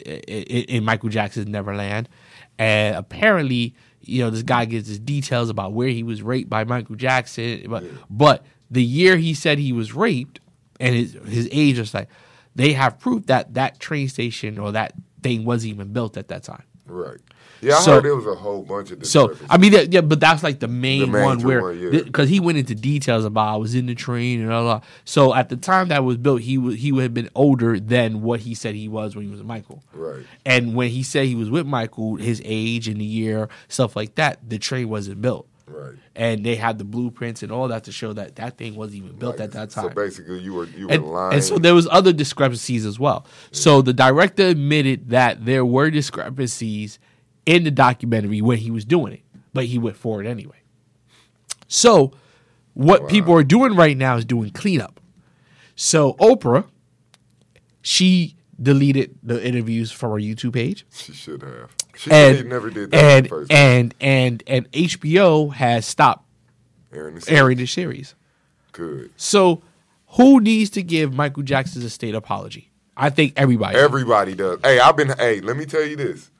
i- 0.05 0.21
i- 0.27 0.65
in 0.69 0.85
Michael 0.85 1.09
Jackson's 1.09 1.47
Neverland, 1.47 2.07
and 2.59 2.95
apparently, 2.95 3.73
you 4.01 4.23
know, 4.23 4.29
this 4.29 4.43
guy 4.43 4.65
gives 4.65 4.87
his 4.87 4.99
details 4.99 5.49
about 5.49 5.73
where 5.73 5.87
he 5.89 6.03
was 6.03 6.21
raped 6.21 6.49
by 6.49 6.63
Michael 6.63 6.95
Jackson, 6.95 7.65
but 7.67 7.83
but 8.09 8.45
the 8.69 8.83
year 8.83 9.17
he 9.17 9.33
said 9.33 9.57
he 9.57 9.73
was 9.73 9.93
raped 9.93 10.39
and 10.79 10.93
his 10.95 11.13
his 11.27 11.49
age 11.51 11.79
is 11.79 11.93
like 11.93 12.07
they 12.55 12.73
have 12.73 12.99
proof 12.99 13.25
that 13.25 13.55
that 13.55 13.79
train 13.79 14.07
station 14.07 14.59
or 14.59 14.71
that 14.73 14.93
thing 15.23 15.43
wasn't 15.43 15.73
even 15.73 15.91
built 15.91 16.17
at 16.17 16.27
that 16.27 16.43
time. 16.43 16.63
Right. 16.85 17.17
Yeah, 17.61 17.77
I 17.77 17.79
So- 17.79 17.93
heard 17.93 18.03
there 18.05 18.15
was 18.15 18.27
a 18.27 18.35
whole 18.35 18.61
bunch 18.63 18.91
of. 18.91 19.05
So. 19.05 19.35
I 19.49 19.57
mean, 19.57 19.71
that, 19.71 19.91
yeah, 19.91 20.01
but 20.01 20.19
that's 20.19 20.43
like 20.43 20.59
the 20.59 20.67
main, 20.67 20.99
The 21.01 21.07
main 21.07 21.23
one 21.23 21.39
where 21.43 21.61
one, 21.61 21.79
yeah. 21.79 22.01
because 22.03 22.29
he 22.29 22.39
went 22.39 22.57
into 22.57 22.75
details 22.75 23.23
about 23.25 23.53
I 23.53 23.57
was 23.57 23.73
in 23.73 23.85
the 23.85 23.95
train 23.95 24.41
and 24.41 24.51
all 24.51 24.65
that. 24.67 24.83
So 25.05 25.33
at 25.33 25.49
the 25.49 25.55
time 25.55 25.87
that 25.87 26.03
was 26.03 26.17
built, 26.17 26.41
he 26.41 26.57
was 26.57 26.75
he 26.75 26.91
would 26.91 27.03
have 27.03 27.13
been 27.13 27.29
older 27.33 27.79
than 27.79 28.21
what 28.21 28.41
he 28.41 28.53
said 28.53 28.75
he 28.75 28.87
was 28.89 29.15
when 29.15 29.25
he 29.25 29.31
was 29.31 29.39
with 29.39 29.47
Michael. 29.47 29.83
Right. 29.93 30.23
And 30.45 30.75
when 30.75 30.89
he 30.89 31.01
said 31.01 31.25
he 31.27 31.35
was 31.35 31.49
with 31.49 31.65
Michael, 31.65 32.17
his 32.17 32.41
age 32.45 32.87
and 32.87 32.99
the 32.99 33.05
year, 33.05 33.47
stuff 33.69 33.95
like 33.95 34.15
that, 34.15 34.47
the 34.47 34.59
train 34.59 34.89
wasn't 34.89 35.21
built. 35.21 35.47
Right. 35.67 35.95
And 36.15 36.45
they 36.45 36.55
had 36.55 36.77
the 36.77 36.83
blueprints 36.83 37.41
and 37.41 37.51
all 37.51 37.67
that 37.69 37.85
to 37.85 37.91
show 37.91 38.13
that 38.13 38.35
that 38.35 38.57
thing 38.57 38.75
wasn't 38.75 39.03
even 39.03 39.15
built 39.17 39.39
Like, 39.39 39.45
at 39.45 39.51
that 39.53 39.69
time. 39.71 39.85
So 39.85 39.89
basically, 39.89 40.39
you 40.39 40.53
were 40.53 40.65
you 40.65 40.87
were 40.87 40.93
and, 40.93 41.11
lying. 41.11 41.33
and 41.33 41.43
so 41.43 41.57
there 41.57 41.73
was 41.73 41.87
other 41.89 42.13
discrepancies 42.13 42.85
as 42.85 42.99
well. 42.99 43.25
So 43.51 43.81
the 43.81 43.93
director 43.93 44.43
admitted 44.47 45.09
that 45.09 45.45
there 45.45 45.65
were 45.65 45.89
discrepancies 45.89 46.99
in 47.45 47.63
the 47.63 47.71
documentary 47.71 48.41
when 48.41 48.59
he 48.59 48.69
was 48.69 48.85
doing 48.85 49.13
it, 49.13 49.21
but 49.53 49.65
he 49.65 49.79
went 49.79 49.97
forward 49.97 50.27
anyway. 50.27 50.61
So 51.67 52.11
what 52.75 53.07
people 53.07 53.33
are 53.33 53.43
doing 53.43 53.75
right 53.75 53.97
now 53.97 54.17
is 54.17 54.25
doing 54.25 54.51
cleanup. 54.51 54.99
So 55.75 56.13
Oprah, 56.13 56.65
she 57.81 58.35
deleted 58.61 59.17
the 59.23 59.45
interviews 59.45 59.91
from 59.91 60.11
her 60.11 60.17
YouTube 60.17 60.53
page. 60.53 60.85
she 60.91 61.13
should 61.13 61.41
have. 61.41 61.71
She 61.95 62.11
And 62.11 62.49
never 62.49 62.69
did 62.69 62.91
that 62.91 62.97
in 62.99 63.05
and 63.17 63.29
first. 63.29 63.51
and 63.51 63.93
and 63.99 64.43
and 64.47 64.71
HBO 64.71 65.53
has 65.53 65.85
stopped 65.85 66.25
Aaron 66.93 67.17
is 67.17 67.27
airing 67.27 67.57
the 67.57 67.65
series. 67.65 68.15
good. 68.71 69.11
So, 69.17 69.61
who 70.11 70.39
needs 70.39 70.69
to 70.71 70.83
give 70.83 71.13
Michael 71.13 71.43
Jackson 71.43 71.81
a 71.83 71.89
state 71.89 72.15
apology? 72.15 72.71
I 72.97 73.09
think 73.09 73.33
everybody. 73.35 73.77
Everybody 73.77 74.35
does. 74.35 74.59
Hey, 74.63 74.79
I've 74.79 74.95
been. 74.95 75.09
Hey, 75.17 75.41
let 75.41 75.57
me 75.57 75.65
tell 75.65 75.83
you 75.85 75.97
this. 75.97 76.31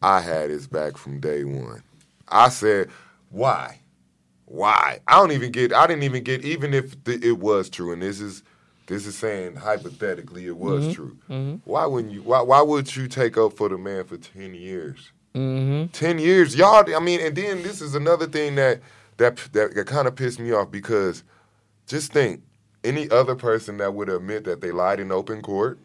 I 0.00 0.20
had 0.20 0.50
his 0.50 0.68
back 0.68 0.96
from 0.96 1.18
day 1.18 1.42
one. 1.42 1.82
I 2.28 2.50
said, 2.50 2.88
why, 3.30 3.80
why? 4.44 5.00
I 5.08 5.16
don't 5.16 5.32
even 5.32 5.50
get. 5.50 5.72
I 5.72 5.88
didn't 5.88 6.04
even 6.04 6.22
get. 6.22 6.44
Even 6.44 6.72
if 6.74 7.02
the, 7.02 7.14
it 7.26 7.38
was 7.38 7.68
true, 7.68 7.92
and 7.92 8.00
this 8.02 8.20
is 8.20 8.44
this 8.88 9.06
is 9.06 9.16
saying 9.16 9.54
hypothetically 9.56 10.46
it 10.46 10.56
was 10.56 10.84
Mm-hmm. 10.84 10.92
true. 10.92 11.60
Why 11.64 11.86
wouldn't 11.86 12.12
you? 12.12 12.22
Why 12.22 12.40
why 12.42 12.60
would 12.62 12.94
you 12.96 13.06
take 13.06 13.36
up 13.38 13.52
for 13.56 13.68
the 13.68 13.78
man 13.78 14.04
for 14.04 14.16
ten 14.16 14.54
years? 14.54 15.12
Mm-hmm. 15.34 15.92
Ten 15.92 16.18
years, 16.18 16.56
y'all. 16.56 16.84
I 16.94 16.98
mean, 16.98 17.20
and 17.20 17.36
then 17.36 17.62
this 17.62 17.80
is 17.80 17.94
another 17.94 18.26
thing 18.26 18.56
that 18.56 18.80
that 19.18 19.36
that, 19.52 19.74
that 19.74 19.86
kind 19.86 20.08
of 20.08 20.16
pissed 20.16 20.40
me 20.40 20.52
off 20.52 20.70
because 20.70 21.22
just 21.86 22.12
think 22.12 22.42
any 22.82 23.08
other 23.10 23.34
person 23.34 23.76
that 23.76 23.94
would 23.94 24.08
admit 24.08 24.44
that 24.44 24.60
they 24.60 24.70
lied 24.72 25.00
in 25.00 25.12
open 25.12 25.42
court 25.42 25.78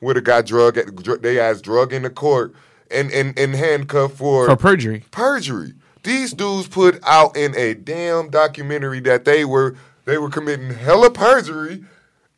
would 0.00 0.16
have 0.16 0.24
got 0.24 0.46
drug 0.46 0.76
at 0.76 1.22
they 1.22 1.38
asked 1.40 1.64
drug 1.64 1.92
in 1.92 2.02
the 2.02 2.10
court 2.10 2.54
and 2.90 3.10
and, 3.10 3.36
and 3.38 3.54
handcuffed 3.54 4.16
for 4.16 4.46
For 4.46 4.56
perjury. 4.56 5.04
perjury. 5.10 5.74
These 6.02 6.32
dudes 6.34 6.66
put 6.66 6.98
out 7.04 7.36
in 7.36 7.56
a 7.56 7.74
damn 7.74 8.28
documentary 8.28 8.98
that 9.00 9.24
they 9.24 9.44
were 9.44 9.76
they 10.04 10.18
were 10.18 10.28
committing 10.30 10.70
hella 10.70 11.10
perjury, 11.10 11.84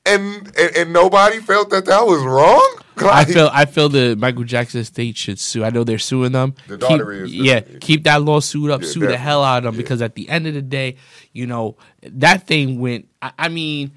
and 0.07 0.53
and, 0.57 0.77
and 0.77 0.93
nobody 0.93 1.41
felt 1.41 1.71
that 1.71 1.87
that 1.87 2.07
was 2.07 2.23
wrong. 2.23 2.81
I 2.97 3.25
feel 3.25 3.51
I 3.53 3.65
feel 3.65 3.89
the 3.89 4.15
Michael 4.17 4.45
Jackson 4.45 4.81
estate 4.81 5.17
should 5.17 5.41
sue. 5.41 5.65
I 5.65 5.71
know 5.71 5.83
they're 5.83 5.99
suing 5.99 6.33
them. 6.33 6.55
The 6.69 6.79
keep, 6.79 6.89
daughter 6.89 7.13
is, 7.13 7.35
yeah, 7.35 7.63
yeah. 7.69 7.79
keep 7.81 8.05
that 8.05 8.23
lawsuit 8.23 8.71
up. 8.71 8.83
Yeah, 8.83 8.89
sue 8.89 9.01
the 9.01 9.17
hell 9.17 9.43
out 9.43 9.59
of 9.59 9.65
them 9.65 9.75
Yeah. 9.75 9.79
because 9.83 10.01
at 10.01 10.15
the 10.15 10.29
end 10.29 10.47
of 10.47 10.55
the 10.55 10.63
day, 10.63 10.97
you 11.33 11.47
know 11.47 11.77
that 12.03 12.47
thing 12.47 12.79
went. 12.79 13.09
I, 13.21 13.33
I 13.37 13.49
mean, 13.49 13.93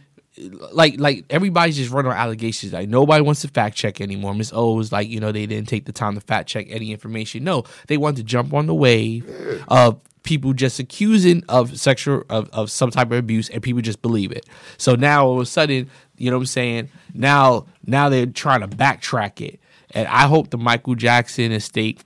like 0.72 1.00
like 1.00 1.26
everybody's 1.30 1.78
just 1.78 1.92
running 1.92 2.12
on 2.12 2.18
allegations. 2.18 2.74
Like 2.74 2.90
nobody 2.90 3.22
wants 3.22 3.42
to 3.42 3.50
fact 3.50 3.76
check 3.76 4.02
anymore. 4.02 4.34
Miss 4.34 4.52
O 4.54 4.74
was 4.74 4.92
like, 4.92 5.08
you 5.10 5.20
know, 5.20 5.32
they 5.32 5.46
didn't 5.46 5.68
take 5.68 5.86
the 5.86 5.92
time 5.92 6.16
to 6.16 6.22
fact 6.22 6.50
check 6.50 6.66
any 6.70 6.92
information. 6.92 7.44
No, 7.44 7.66
they 7.88 7.98
wanted 7.98 8.18
to 8.18 8.24
jump 8.24 8.54
on 8.54 8.66
the 8.66 8.76
wave 8.76 9.30
of 9.68 10.00
people 10.28 10.52
just 10.52 10.78
accusing 10.78 11.42
of 11.48 11.80
sexual 11.80 12.24
of, 12.30 12.50
of 12.52 12.70
some 12.70 12.92
type 12.92 13.08
of 13.08 13.18
abuse 13.18 13.50
and 13.50 13.64
people 13.64 13.82
just 13.82 14.02
believe 14.02 14.32
it. 14.32 14.46
So 14.78 14.94
now 14.96 15.26
all 15.26 15.36
of 15.36 15.42
a 15.42 15.46
sudden, 15.46 15.90
you 16.18 16.30
know 16.30 16.36
what 16.36 16.42
I'm 16.42 16.48
saying? 16.48 16.90
Now 17.14 17.66
now 17.86 18.10
they're 18.10 18.26
trying 18.26 18.60
to 18.60 18.68
backtrack 18.68 19.40
it. 19.42 19.60
And 19.92 20.06
I 20.10 20.28
hope 20.28 20.50
the 20.50 20.58
Michael 20.58 20.96
Jackson 20.96 21.54
estate 21.54 22.04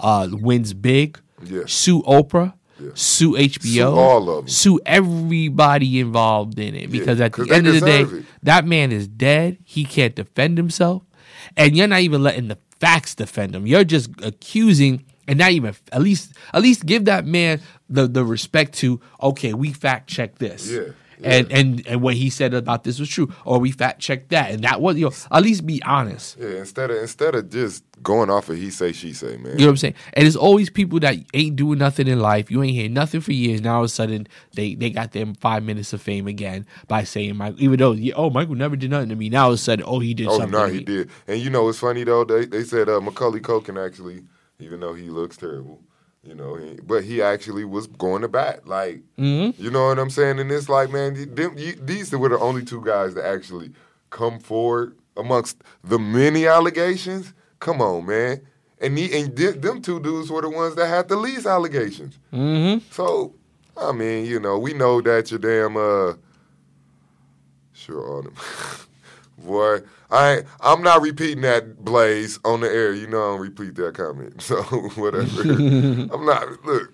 uh, 0.00 0.28
wins 0.32 0.72
big. 0.72 1.20
Yeah. 1.44 1.64
Sue 1.66 2.02
Oprah. 2.02 2.54
Yeah. 2.80 2.90
Sue 2.94 3.32
HBO. 3.34 3.60
Sue 3.60 3.84
all 3.84 4.30
of 4.30 4.44
'em. 4.44 4.48
Sue 4.48 4.80
everybody 4.86 6.00
involved 6.00 6.58
in 6.58 6.74
it 6.74 6.90
because 6.90 7.20
at 7.20 7.34
the 7.34 7.46
end 7.52 7.66
of 7.66 7.74
the 7.74 7.80
day, 7.80 8.02
it. 8.02 8.24
that 8.42 8.64
man 8.64 8.90
is 8.90 9.06
dead. 9.06 9.58
He 9.64 9.84
can't 9.84 10.14
defend 10.14 10.56
himself, 10.56 11.02
and 11.58 11.76
you're 11.76 11.86
not 11.86 12.00
even 12.00 12.22
letting 12.22 12.48
the 12.48 12.56
facts 12.80 13.14
defend 13.14 13.54
him. 13.54 13.66
You're 13.66 13.84
just 13.84 14.08
accusing, 14.22 15.04
and 15.30 15.38
not 15.38 15.52
even 15.52 15.74
at 15.92 16.02
least 16.02 16.32
at 16.52 16.60
least 16.62 16.84
give 16.84 17.04
that 17.06 17.24
man 17.24 17.60
the 17.88 18.06
the 18.08 18.24
respect 18.24 18.74
to. 18.82 19.00
Okay, 19.22 19.54
we 19.54 19.72
fact 19.72 20.08
check 20.10 20.36
this. 20.38 20.70
Yeah, 20.70 20.92
And, 21.22 21.52
and 21.52 21.86
and 21.86 22.00
what 22.02 22.14
he 22.14 22.30
said 22.30 22.54
about 22.54 22.82
this 22.84 22.98
was 22.98 23.08
true, 23.08 23.28
or 23.44 23.58
we 23.58 23.70
fact 23.72 24.00
check 24.00 24.28
that, 24.30 24.50
and 24.52 24.64
that 24.64 24.80
was 24.80 24.96
you 24.96 25.06
know 25.06 25.12
at 25.30 25.42
least 25.42 25.66
be 25.66 25.82
honest. 25.84 26.36
yeah, 26.40 26.58
instead 26.64 26.90
of 26.90 26.96
instead 26.96 27.34
of 27.34 27.50
just 27.50 27.84
going 28.02 28.30
off 28.30 28.48
of 28.48 28.56
he 28.56 28.70
say 28.70 28.92
she 28.92 29.12
say, 29.12 29.36
man. 29.36 29.52
You 29.52 29.58
know 29.58 29.66
what 29.66 29.70
I'm 29.72 29.76
saying? 29.76 29.94
And 30.14 30.26
it's 30.26 30.36
always 30.36 30.70
people 30.70 30.98
that 31.00 31.16
ain't 31.34 31.56
doing 31.56 31.78
nothing 31.78 32.08
in 32.08 32.18
life. 32.20 32.50
You 32.50 32.62
ain't 32.62 32.74
hear 32.74 32.88
nothing 32.88 33.20
for 33.20 33.32
years. 33.32 33.60
Now 33.60 33.74
all 33.76 33.80
of 33.82 33.86
a 33.86 33.88
sudden 34.00 34.26
they 34.54 34.74
they 34.74 34.88
got 34.88 35.12
them 35.12 35.34
five 35.34 35.62
minutes 35.62 35.92
of 35.92 36.00
fame 36.00 36.26
again 36.26 36.64
by 36.88 37.04
saying 37.04 37.36
Michael. 37.36 37.60
Even 37.62 37.78
though 37.78 37.94
oh 38.16 38.30
Michael 38.30 38.54
never 38.54 38.76
did 38.76 38.90
nothing 38.90 39.10
to 39.10 39.16
me. 39.16 39.28
Now 39.28 39.44
all 39.44 39.50
of 39.50 39.54
a 39.56 39.58
sudden 39.58 39.84
oh 39.86 39.98
he 39.98 40.14
did 40.14 40.28
Oh 40.28 40.38
something. 40.38 40.52
no, 40.52 40.66
to 40.66 40.72
he 40.72 40.80
did. 40.80 41.10
And 41.28 41.38
you 41.40 41.50
know, 41.50 41.68
it's 41.68 41.78
funny 41.80 42.04
though. 42.04 42.24
They 42.24 42.46
they 42.46 42.64
said 42.64 42.88
uh, 42.88 43.00
Macaulay 43.02 43.40
Culkin 43.40 43.76
actually, 43.86 44.22
even 44.60 44.80
though 44.80 44.94
he 44.94 45.10
looks 45.10 45.36
terrible, 45.36 45.80
you 46.22 46.34
know, 46.34 46.54
he, 46.56 46.78
but 46.82 47.02
he 47.04 47.22
actually 47.22 47.64
was 47.64 47.86
going 47.86 48.22
to 48.22 48.28
bat. 48.28 48.66
Like, 48.66 49.02
Mm-hmm. 49.18 49.62
you 49.62 49.70
know 49.70 49.86
what 49.86 49.98
I'm 49.98 50.10
saying? 50.10 50.38
And 50.38 50.50
it's 50.52 50.68
like, 50.68 50.90
man, 50.90 51.34
them, 51.34 51.54
you, 51.56 51.72
these 51.74 52.12
were 52.12 52.28
the 52.28 52.38
only 52.38 52.64
two 52.64 52.84
guys 52.84 53.14
that 53.14 53.24
actually 53.24 53.72
come 54.10 54.38
forward 54.38 54.96
amongst 55.16 55.62
the 55.84 55.98
many 55.98 56.46
allegations. 56.46 57.32
Come 57.58 57.80
on, 57.80 58.06
man. 58.06 58.40
And, 58.82 58.96
he, 58.96 59.18
and 59.18 59.36
them 59.36 59.60
them 59.60 59.82
two 59.82 60.00
dudes 60.00 60.30
were 60.30 60.40
the 60.40 60.48
ones 60.48 60.74
that 60.76 60.86
had 60.88 61.08
the 61.08 61.16
least 61.16 61.46
allegations. 61.46 62.18
Mm-hmm. 62.32 62.84
So, 62.90 63.34
I 63.76 63.92
mean, 63.92 64.24
you 64.26 64.40
know, 64.40 64.58
we 64.58 64.72
know 64.72 65.00
that 65.02 65.30
your 65.30 65.38
damn 65.38 65.76
uh 65.76 66.14
sure 67.72 68.18
on 68.18 68.26
him. 68.26 68.34
Boy, 69.44 69.80
I 70.10 70.42
I'm 70.60 70.82
not 70.82 71.02
repeating 71.02 71.42
that 71.42 71.84
Blaze 71.84 72.38
on 72.44 72.60
the 72.60 72.68
air. 72.68 72.92
You 72.92 73.06
know 73.06 73.18
I 73.18 73.26
don't 73.32 73.40
repeat 73.40 73.74
that 73.76 73.94
comment. 73.94 74.42
So 74.50 74.62
whatever. 74.62 75.42
I'm 75.42 76.24
not 76.24 76.64
look, 76.64 76.92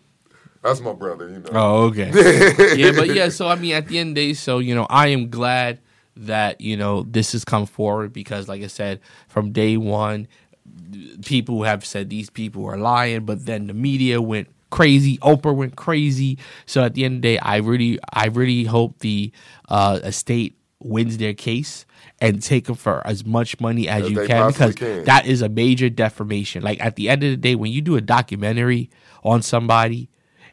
that's 0.63 0.81
my 0.81 0.93
brother, 0.93 1.29
you 1.29 1.39
know. 1.39 1.51
Oh 1.53 1.85
okay. 1.87 2.11
yeah, 2.77 2.93
but 2.93 3.15
yeah. 3.15 3.29
So 3.29 3.49
I 3.49 3.55
mean, 3.57 3.75
at 3.75 3.89
the 3.89 3.99
end 3.99 4.11
of 4.11 4.15
the 4.17 4.29
day, 4.29 4.35
so 4.35 4.59
you 4.59 4.75
know, 4.75 4.87
I 4.91 5.09
am 5.09 5.31
glad 5.31 5.81
that 6.17 6.61
you 6.61 6.77
know 6.77 7.03
this 7.03 7.33
has 7.33 7.45
come 7.45 7.67
forward 7.67 8.13
because, 8.13 8.49
like 8.49 8.63
I 8.63 8.67
said, 8.69 9.01
from 9.29 9.53
day 9.53 9.77
one, 9.77 10.29
people 11.25 11.63
have 11.63 11.85
said 11.85 12.11
these 12.11 12.31
people 12.31 12.65
are 12.67 12.79
lying, 12.79 13.25
but 13.25 13.47
then 13.47 13.67
the 13.67 13.75
media 13.75 14.21
went 14.21 14.49
crazy. 14.71 15.19
Oprah 15.19 15.55
went 15.55 15.77
crazy. 15.77 16.39
So 16.67 16.83
at 16.83 16.95
the 16.95 17.05
end 17.05 17.17
of 17.17 17.23
the 17.23 17.29
day, 17.29 17.39
I 17.39 17.57
really, 17.57 17.99
I 18.13 18.27
really 18.27 18.65
hope 18.65 18.99
the 19.01 19.33
uh, 19.69 20.01
estate 20.03 20.57
wins 20.87 21.19
their 21.19 21.35
case 21.35 21.85
and 22.21 22.43
take 22.43 22.65
them 22.67 22.77
for 22.77 23.07
as 23.07 23.25
much 23.27 23.61
money 23.61 23.89
as 23.89 24.05
As 24.05 24.11
you 24.11 24.27
can 24.27 24.47
because 24.53 24.75
can. 24.75 25.05
that 25.05 25.27
is 25.27 25.43
a 25.43 25.49
major 25.49 25.89
defamation. 25.91 26.63
Like 26.63 26.81
at 26.85 26.97
the 26.97 27.09
end 27.09 27.23
of 27.25 27.31
the 27.31 27.37
day, 27.37 27.55
when 27.55 27.73
you 27.73 27.81
do 27.83 27.97
a 27.97 28.01
documentary 28.01 28.91
on 29.23 29.43
somebody 29.43 30.09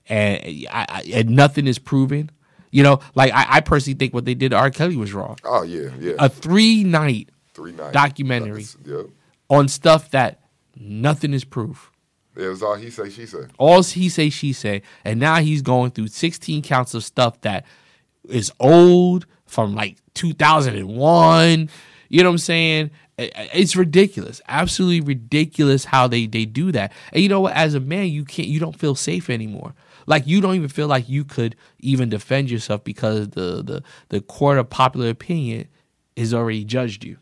and 0.10 0.42
I, 0.70 0.86
I, 0.90 1.04
and 1.14 1.30
nothing 1.30 1.68
is 1.68 1.80
proven, 1.80 2.30
you 2.72 2.84
know, 2.84 3.00
like 3.16 3.32
I, 3.34 3.46
I 3.58 3.60
personally 3.62 3.98
think 3.98 4.14
what 4.14 4.26
they 4.26 4.34
did 4.34 4.50
to 4.50 4.58
R. 4.58 4.72
Kelly 4.72 4.96
was 4.98 5.14
wrong. 5.14 5.38
Oh 5.44 5.64
yeah, 5.64 5.90
yeah. 6.00 6.14
A 6.20 6.28
three 6.30 6.84
night 6.84 7.30
Three 7.54 7.72
nights. 7.72 7.94
documentary. 7.94 8.66
Yep. 8.86 9.06
on 9.50 9.68
stuff 9.68 10.10
that 10.12 10.42
nothing 10.76 11.34
is 11.34 11.44
proof. 11.44 11.92
It 12.36 12.48
was 12.48 12.64
all 12.64 12.74
he 12.76 12.90
say, 12.90 13.12
she 13.12 13.28
say. 13.28 13.44
All 13.60 13.84
he 13.84 14.10
say, 14.10 14.32
she 14.32 14.54
say, 14.54 14.82
and 15.06 15.20
now 15.20 15.36
he's 15.40 15.62
going 15.62 15.92
through 15.92 16.08
16 16.08 16.64
counts 16.64 16.96
of 16.96 17.04
stuff 17.04 17.40
that 17.42 17.64
is 18.28 18.52
old 18.60 19.28
from 19.46 19.76
like 19.76 19.98
2001. 20.16 21.70
You 22.10 22.24
know 22.24 22.30
what 22.30 22.34
I'm 22.34 22.38
saying? 22.38 22.92
It's 23.18 23.76
ridiculous, 23.76 24.42
absolutely 24.48 25.02
ridiculous 25.02 25.86
how 25.86 26.08
they 26.08 26.26
they 26.26 26.46
do 26.46 26.72
that. 26.72 26.92
And 27.12 27.22
you 27.22 27.30
know 27.30 27.42
what? 27.42 27.54
As 27.54 27.76
a 27.76 27.80
man, 27.80 28.08
you 28.08 28.26
can't, 28.26 28.48
you 28.48 28.60
don't 28.60 28.78
feel 28.78 28.96
safe 28.96 29.30
anymore. 29.30 29.74
Like 30.06 30.28
you 30.28 30.42
don't 30.42 30.56
even 30.56 30.70
feel 30.70 30.88
like 30.88 31.08
you 31.08 31.24
could 31.24 31.56
even 31.80 32.10
defend 32.10 32.50
yourself 32.50 32.84
because 32.84 33.30
the 33.30 33.64
the 33.64 33.84
the 34.10 34.22
court 34.22 34.58
of 34.58 34.70
popular 34.70 35.10
opinion 35.10 35.68
has 36.18 36.34
already 36.34 36.64
judged 36.66 37.04
you. 37.04 37.18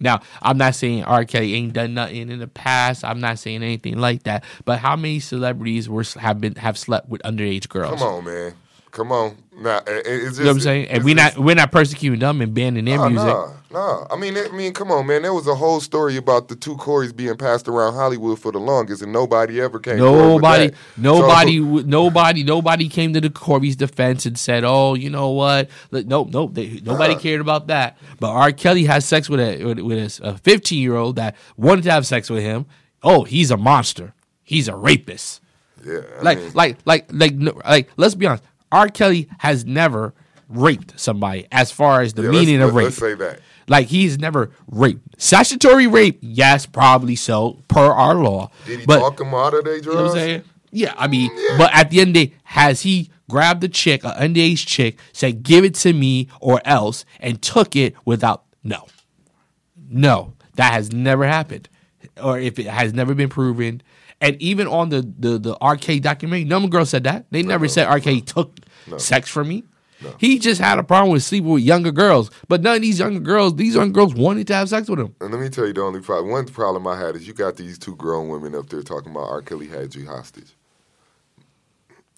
Now, 0.00 0.20
I'm 0.40 0.58
not 0.58 0.74
saying 0.74 1.04
R. 1.04 1.24
Kelly 1.24 1.54
ain't 1.54 1.72
done 1.72 1.94
nothing 1.94 2.30
in 2.30 2.38
the 2.38 2.48
past. 2.48 3.04
I'm 3.04 3.20
not 3.20 3.38
saying 3.38 3.62
anything 3.62 3.98
like 3.98 4.24
that. 4.24 4.44
But 4.64 4.80
how 4.80 4.96
many 4.96 5.20
celebrities 5.20 5.88
were 5.88 6.04
have 6.18 6.40
been 6.40 6.56
have 6.56 6.76
slept 6.76 7.08
with 7.08 7.22
underage 7.22 7.68
girls? 7.68 8.00
Come 8.00 8.08
on, 8.08 8.24
man. 8.24 8.54
Come 8.92 9.10
on. 9.10 9.36
Nah, 9.58 9.78
it- 9.86 10.02
it's 10.06 10.24
just, 10.24 10.38
You 10.38 10.44
know 10.44 10.50
what 10.50 10.54
I'm 10.56 10.60
saying? 10.60 10.86
And 10.88 11.02
we're 11.04 11.14
not 11.14 11.38
we're 11.38 11.54
not 11.54 11.72
persecuting 11.72 12.18
them 12.20 12.40
and 12.42 12.52
banning 12.52 12.84
their 12.84 13.00
Oh, 13.00 13.08
music. 13.08 13.26
no, 13.26 13.54
no. 13.72 14.06
I 14.10 14.16
mean, 14.16 14.36
I 14.36 14.48
mean, 14.54 14.74
come 14.74 14.90
on, 14.90 15.06
man. 15.06 15.22
There 15.22 15.32
was 15.32 15.46
a 15.46 15.54
whole 15.54 15.80
story 15.80 16.18
about 16.18 16.48
the 16.48 16.56
two 16.56 16.76
Corys 16.76 17.14
being 17.16 17.36
passed 17.36 17.68
around 17.68 17.94
Hollywood 17.94 18.38
for 18.38 18.52
the 18.52 18.58
longest, 18.58 19.00
and 19.02 19.10
nobody 19.10 19.62
ever 19.62 19.78
came. 19.78 19.96
Nobody, 19.96 20.72
nobody, 20.98 21.58
So- 21.58 21.86
nobody, 21.86 22.42
nobody 22.44 22.88
came 22.90 23.14
to 23.14 23.20
the 23.22 23.30
Cory's 23.30 23.76
defense 23.76 24.26
and 24.26 24.38
said, 24.38 24.62
"Oh, 24.62 24.92
you 24.92 25.08
know 25.08 25.30
what? 25.30 25.70
Nope, 25.90 26.28
nope. 26.30 26.52
They, 26.54 26.80
nobody 26.84 27.14
Nah. 27.14 27.20
cared 27.20 27.40
about 27.40 27.68
that." 27.68 27.96
But 28.20 28.28
R. 28.30 28.52
Kelly 28.52 28.84
has 28.84 29.06
sex 29.06 29.30
with 29.30 29.40
a 29.40 29.64
with, 29.64 30.20
a 30.22 30.36
15 30.36 30.82
year 30.82 30.96
old 30.96 31.16
that 31.16 31.34
wanted 31.56 31.84
to 31.84 31.90
have 31.92 32.06
sex 32.06 32.28
with 32.28 32.42
him. 32.42 32.66
Oh, 33.02 33.24
he's 33.24 33.50
a 33.50 33.56
monster. 33.56 34.12
He's 34.44 34.68
a 34.68 34.76
rapist. 34.76 35.40
yeah, 35.84 36.00
I 36.20 36.22
like, 36.22 36.38
mean, 36.38 36.50
like, 36.54 36.76
like, 36.84 37.06
like, 37.10 37.34
no, 37.34 37.58
like. 37.66 37.88
Let's 37.96 38.14
be 38.14 38.26
honest. 38.26 38.44
R. 38.72 38.88
Kelly 38.88 39.28
has 39.38 39.64
never 39.64 40.14
raped 40.48 40.98
somebody, 40.98 41.46
as 41.52 41.70
far 41.70 42.02
as 42.02 42.14
the 42.14 42.22
yeah, 42.22 42.30
meaning 42.30 42.60
of 42.60 42.74
rape. 42.74 42.86
Let's 42.86 42.98
say 42.98 43.14
that. 43.14 43.40
Like 43.68 43.86
he's 43.86 44.18
never 44.18 44.50
raped. 44.66 45.20
Statutory 45.20 45.86
rape, 45.86 46.18
yes, 46.20 46.66
probably 46.66 47.16
so 47.16 47.62
per 47.68 47.92
our 47.92 48.14
law. 48.14 48.50
Did 48.66 48.80
he 48.80 48.86
but 48.86 48.98
talk 48.98 49.20
him 49.20 49.34
out 49.34 49.54
of 49.54 49.64
their 49.64 49.80
drugs? 49.80 49.86
you 49.86 49.92
know 49.92 50.02
what 50.02 50.10
I'm 50.10 50.16
saying? 50.16 50.44
Yeah, 50.72 50.94
I 50.96 51.06
mean, 51.06 51.30
but 51.58 51.70
at 51.74 51.90
the 51.90 52.00
end 52.00 52.08
of 52.08 52.14
the 52.14 52.26
day, 52.26 52.34
has 52.44 52.80
he 52.80 53.10
grabbed 53.28 53.62
a 53.62 53.68
chick, 53.68 54.04
an 54.04 54.10
underage 54.12 54.66
chick, 54.66 54.98
said, 55.12 55.42
give 55.42 55.64
it 55.64 55.74
to 55.74 55.92
me 55.92 56.28
or 56.40 56.60
else, 56.64 57.04
and 57.20 57.40
took 57.40 57.76
it 57.76 57.94
without, 58.04 58.44
no. 58.64 58.86
No, 59.88 60.32
that 60.54 60.72
has 60.72 60.92
never 60.92 61.26
happened. 61.26 61.68
Or 62.22 62.38
if 62.38 62.58
it 62.58 62.66
has 62.66 62.94
never 62.94 63.14
been 63.14 63.28
proven. 63.28 63.82
And 64.22 64.40
even 64.40 64.68
on 64.68 64.88
the, 64.90 65.02
the, 65.18 65.36
the 65.36 65.56
RK 65.60 66.00
documentary, 66.00 66.44
no 66.44 66.64
girl 66.68 66.86
said 66.86 67.02
that. 67.04 67.26
They 67.32 67.42
never 67.42 67.66
said 67.66 67.92
RK 67.92 68.24
took 68.24 68.56
sex 68.96 69.28
from 69.28 69.48
me. 69.48 69.64
He 70.18 70.38
just 70.38 70.60
had 70.60 70.78
a 70.78 70.82
problem 70.82 71.12
with 71.12 71.22
sleeping 71.22 71.50
with 71.50 71.62
younger 71.62 71.90
girls. 71.90 72.30
But 72.48 72.62
none 72.62 72.76
of 72.76 72.82
these 72.82 73.00
younger 73.00 73.20
girls, 73.20 73.56
these 73.56 73.74
young 73.74 73.92
girls 73.92 74.14
wanted 74.14 74.46
to 74.46 74.54
have 74.54 74.68
sex 74.68 74.88
with 74.88 75.00
him. 75.00 75.14
And 75.20 75.32
let 75.32 75.40
me 75.40 75.48
tell 75.48 75.66
you, 75.66 75.72
the 75.72 75.82
only 75.82 76.00
problem, 76.00 76.30
one 76.30 76.46
problem 76.46 76.86
I 76.86 76.98
had 76.98 77.16
is 77.16 77.26
you 77.26 77.34
got 77.34 77.56
these 77.56 77.78
two 77.78 77.96
grown 77.96 78.28
women 78.28 78.54
up 78.54 78.68
there 78.68 78.82
talking 78.82 79.10
about 79.10 79.28
R. 79.28 79.42
Kelly 79.42 79.66
had 79.66 79.94
you 79.94 80.06
hostage. 80.06 80.54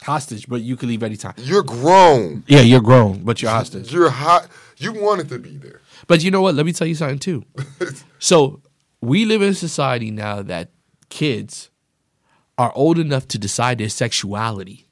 Hostage, 0.03 0.47
but 0.47 0.61
you 0.61 0.77
can 0.77 0.91
leave 0.91 1.03
anytime. 1.03 1.35
You're 1.39 1.63
grown. 1.63 2.45
Yeah, 2.47 2.61
you're 2.61 2.83
grown, 2.83 3.25
but 3.25 3.41
you're 3.41 3.51
hostage. 3.51 3.91
You're 3.93 4.11
hot. 4.11 4.49
You 4.77 4.93
wanted 4.93 5.31
to 5.31 5.39
be 5.39 5.57
there. 5.57 5.81
But 6.07 6.23
you 6.23 6.31
know 6.31 6.43
what? 6.43 6.55
Let 6.55 6.67
me 6.67 6.73
tell 6.73 6.87
you 6.87 6.95
something 6.95 7.19
too. 7.19 7.45
so 8.19 8.61
we 9.01 9.25
live 9.25 9.41
in 9.41 9.51
a 9.51 9.55
society 9.55 10.11
now 10.11 10.43
that 10.43 10.71
kids 11.09 11.71
are 12.59 12.73
old 12.75 12.99
enough 12.99 13.29
to 13.29 13.39
decide 13.39 13.79
their 13.79 13.89
sexuality. 13.89 14.87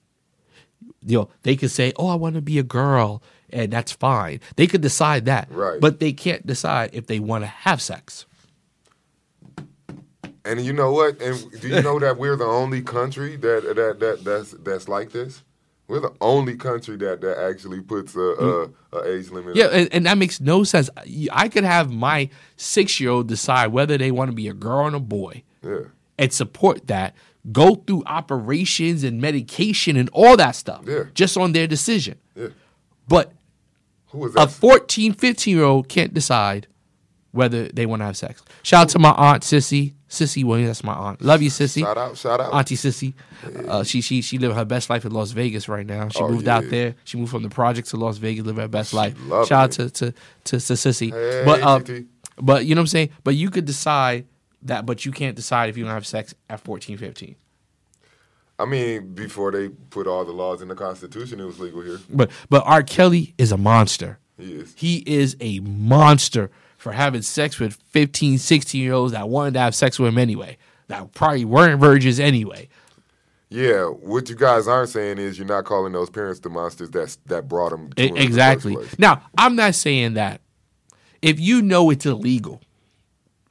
You 1.04 1.18
know, 1.18 1.28
they 1.42 1.56
can 1.56 1.68
say, 1.68 1.92
"Oh, 1.96 2.08
I 2.08 2.14
want 2.14 2.34
to 2.36 2.42
be 2.42 2.58
a 2.58 2.62
girl," 2.62 3.22
and 3.50 3.72
that's 3.72 3.92
fine. 3.92 4.40
They 4.56 4.66
could 4.66 4.80
decide 4.80 5.24
that, 5.26 5.48
Right. 5.50 5.80
But 5.80 6.00
they 6.00 6.12
can't 6.12 6.46
decide 6.46 6.90
if 6.92 7.06
they 7.06 7.18
want 7.18 7.44
to 7.44 7.48
have 7.48 7.82
sex. 7.82 8.26
And 10.44 10.60
you 10.60 10.72
know 10.72 10.92
what? 10.92 11.20
And 11.22 11.60
do 11.60 11.68
you 11.68 11.82
know 11.82 11.98
that 12.00 12.18
we're 12.18 12.36
the 12.36 12.44
only 12.44 12.82
country 12.82 13.36
that 13.36 13.74
that 13.76 14.00
that 14.00 14.24
that's 14.24 14.50
that's 14.62 14.88
like 14.88 15.12
this? 15.12 15.42
We're 15.88 16.00
the 16.00 16.14
only 16.20 16.56
country 16.56 16.96
that 16.96 17.20
that 17.20 17.38
actually 17.38 17.80
puts 17.80 18.14
a, 18.16 18.20
a, 18.20 18.36
mm-hmm. 18.68 18.96
a 18.96 19.04
age 19.04 19.30
limit. 19.30 19.56
Yeah, 19.56 19.66
and, 19.66 19.92
and 19.92 20.06
that 20.06 20.18
makes 20.18 20.40
no 20.40 20.64
sense. 20.64 20.88
I 21.32 21.48
could 21.48 21.64
have 21.64 21.92
my 21.92 22.30
six 22.56 22.98
year 22.98 23.10
old 23.10 23.28
decide 23.28 23.68
whether 23.68 23.98
they 23.98 24.10
want 24.10 24.30
to 24.30 24.34
be 24.34 24.48
a 24.48 24.54
girl 24.54 24.86
or 24.86 24.94
a 24.94 25.00
boy 25.00 25.42
yeah. 25.62 25.80
and 26.18 26.32
support 26.32 26.86
that, 26.88 27.14
go 27.50 27.74
through 27.74 28.04
operations 28.06 29.02
and 29.02 29.20
medication 29.20 29.96
and 29.96 30.08
all 30.12 30.36
that 30.36 30.52
stuff 30.54 30.82
Yeah. 30.86 31.04
just 31.14 31.36
on 31.36 31.52
their 31.52 31.66
decision. 31.66 32.16
Yeah. 32.36 32.48
But 33.08 33.32
a 34.14 34.28
that? 34.34 34.50
14, 34.50 35.12
15 35.14 35.56
year 35.56 35.64
old 35.64 35.88
can't 35.88 36.14
decide 36.14 36.66
whether 37.32 37.68
they 37.68 37.86
want 37.86 38.00
to 38.00 38.04
have 38.06 38.16
sex. 38.16 38.42
Shout 38.62 38.82
out 38.82 38.88
to 38.90 38.98
my 38.98 39.10
aunt, 39.12 39.42
Sissy. 39.42 39.94
Sissy 40.08 40.44
Williams, 40.44 40.68
that's 40.68 40.84
my 40.84 40.92
aunt. 40.92 41.22
Love 41.22 41.40
you, 41.40 41.48
Sissy. 41.48 41.80
shout 41.80 41.96
out! 41.96 42.16
Shout 42.18 42.38
out! 42.38 42.52
Auntie 42.52 42.76
Sissy. 42.76 43.14
Uh, 43.66 43.82
she 43.82 44.02
she 44.02 44.20
she 44.20 44.36
living 44.36 44.54
her 44.54 44.66
best 44.66 44.90
life 44.90 45.06
in 45.06 45.10
Las 45.12 45.30
Vegas 45.30 45.70
right 45.70 45.86
now. 45.86 46.10
She 46.10 46.20
Oh, 46.22 46.28
moved 46.28 46.46
out 46.48 46.68
there. 46.68 46.94
She 47.04 47.16
moved 47.16 47.30
from 47.30 47.42
the 47.42 47.48
project 47.48 47.88
to 47.88 47.96
Las 47.96 48.18
Vegas, 48.18 48.44
living 48.44 48.60
her 48.60 48.68
best 48.68 48.92
life. 48.92 49.14
loving 49.26 49.46
Shout 49.48 49.64
out 49.64 49.70
to 49.72 49.88
to 49.90 50.12
to, 50.44 50.60
to 50.60 50.74
Sissy. 50.74 51.10
Hey, 51.12 51.42
but 51.46 51.60
GT. 51.60 52.06
but 52.36 52.66
you 52.66 52.74
know 52.74 52.80
what 52.80 52.82
I'm 52.82 52.86
saying. 52.88 53.08
But 53.24 53.36
you 53.36 53.48
could 53.48 53.64
decide 53.64 54.26
that, 54.62 54.86
but 54.86 55.04
you 55.04 55.12
can't 55.12 55.36
decide 55.36 55.68
if 55.68 55.76
you 55.76 55.84
don't 55.84 55.92
have 55.92 56.06
sex 56.06 56.34
at 56.48 56.60
14, 56.60 56.96
15. 56.96 57.36
I 58.58 58.64
mean, 58.64 59.14
before 59.14 59.50
they 59.50 59.68
put 59.68 60.06
all 60.06 60.24
the 60.24 60.32
laws 60.32 60.62
in 60.62 60.68
the 60.68 60.74
Constitution, 60.74 61.40
it 61.40 61.44
was 61.44 61.58
legal 61.58 61.80
here. 61.82 61.98
But 62.08 62.30
but 62.48 62.62
R. 62.64 62.82
Kelly 62.82 63.34
is 63.38 63.50
a 63.50 63.56
monster. 63.56 64.18
He 64.38 64.54
is. 64.54 64.74
He 64.76 65.02
is 65.06 65.36
a 65.40 65.60
monster 65.60 66.50
for 66.76 66.92
having 66.92 67.22
sex 67.22 67.58
with 67.58 67.74
15, 67.74 68.38
16 68.38 68.80
year 68.80 68.92
olds 68.92 69.12
that 69.12 69.28
wanted 69.28 69.54
to 69.54 69.60
have 69.60 69.74
sex 69.74 69.98
with 69.98 70.08
him 70.08 70.18
anyway. 70.18 70.58
That 70.88 71.12
probably 71.12 71.44
weren't 71.44 71.80
virgins 71.80 72.20
anyway. 72.20 72.68
Yeah, 73.48 73.84
what 73.86 74.30
you 74.30 74.36
guys 74.36 74.66
aren't 74.66 74.88
saying 74.88 75.18
is 75.18 75.38
you're 75.38 75.46
not 75.46 75.64
calling 75.64 75.92
those 75.92 76.08
parents 76.08 76.40
the 76.40 76.48
monsters 76.48 76.90
that 76.90 77.16
that 77.26 77.48
brought 77.48 77.70
them. 77.70 77.92
To 77.92 78.02
him 78.02 78.08
in 78.08 78.14
the 78.14 78.22
exactly. 78.22 78.74
place. 78.74 78.98
Now, 78.98 79.22
I'm 79.36 79.56
not 79.56 79.74
saying 79.74 80.14
that 80.14 80.40
if 81.20 81.38
you 81.38 81.62
know 81.62 81.90
it's 81.90 82.06
illegal, 82.06 82.60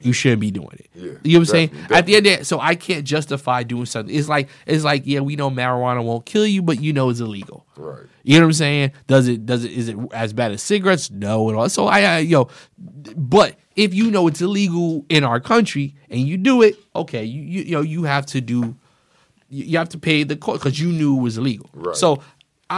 you 0.04 0.12
shouldn't 0.12 0.40
be 0.40 0.50
doing 0.50 0.68
it. 0.72 0.90
Yeah, 0.94 1.12
you 1.22 1.32
know 1.32 1.38
what 1.40 1.40
I'm 1.40 1.44
saying? 1.46 1.68
definitely, 1.68 1.96
At 1.96 2.06
the 2.06 2.16
end 2.16 2.26
of 2.26 2.38
the 2.38 2.44
so 2.44 2.60
I 2.60 2.74
can't 2.74 3.04
justify 3.04 3.62
doing 3.62 3.86
something. 3.86 4.14
It's 4.14 4.28
like 4.28 4.48
it's 4.66 4.84
like 4.84 5.02
yeah, 5.06 5.20
we 5.20 5.36
know 5.36 5.50
marijuana 5.50 6.04
won't 6.04 6.26
kill 6.26 6.46
you, 6.46 6.62
but 6.62 6.80
you 6.80 6.92
know 6.92 7.08
it's 7.10 7.20
illegal. 7.20 7.66
Right. 7.76 8.04
You 8.22 8.38
know 8.38 8.46
what 8.46 8.50
I'm 8.50 8.52
saying? 8.54 8.92
Does 9.06 9.28
it 9.28 9.46
does 9.46 9.64
it 9.64 9.72
is 9.72 9.88
it 9.88 9.96
as 10.12 10.32
bad 10.32 10.52
as 10.52 10.62
cigarettes? 10.62 11.10
No, 11.10 11.50
at 11.50 11.56
all. 11.56 11.68
So 11.68 11.86
I, 11.86 12.00
I 12.00 12.18
yo, 12.18 12.48
but 13.16 13.56
if 13.76 13.94
you 13.94 14.10
know 14.10 14.26
it's 14.28 14.40
illegal 14.40 15.04
in 15.08 15.24
our 15.24 15.40
country 15.40 15.94
and 16.10 16.20
you 16.20 16.36
do 16.36 16.62
it, 16.62 16.76
okay, 16.94 17.24
you 17.24 17.42
you, 17.42 17.62
you 17.62 17.72
know 17.72 17.82
you 17.82 18.04
have 18.04 18.26
to 18.26 18.40
do, 18.40 18.76
you 19.48 19.64
you 19.64 19.78
have 19.78 19.88
to 19.90 19.98
pay 19.98 20.22
the 20.24 20.36
cost 20.36 20.60
because 20.60 20.78
you 20.80 20.88
knew 20.92 21.18
it 21.18 21.22
was 21.22 21.38
illegal. 21.38 21.70
Right. 21.72 21.96
So. 21.96 22.22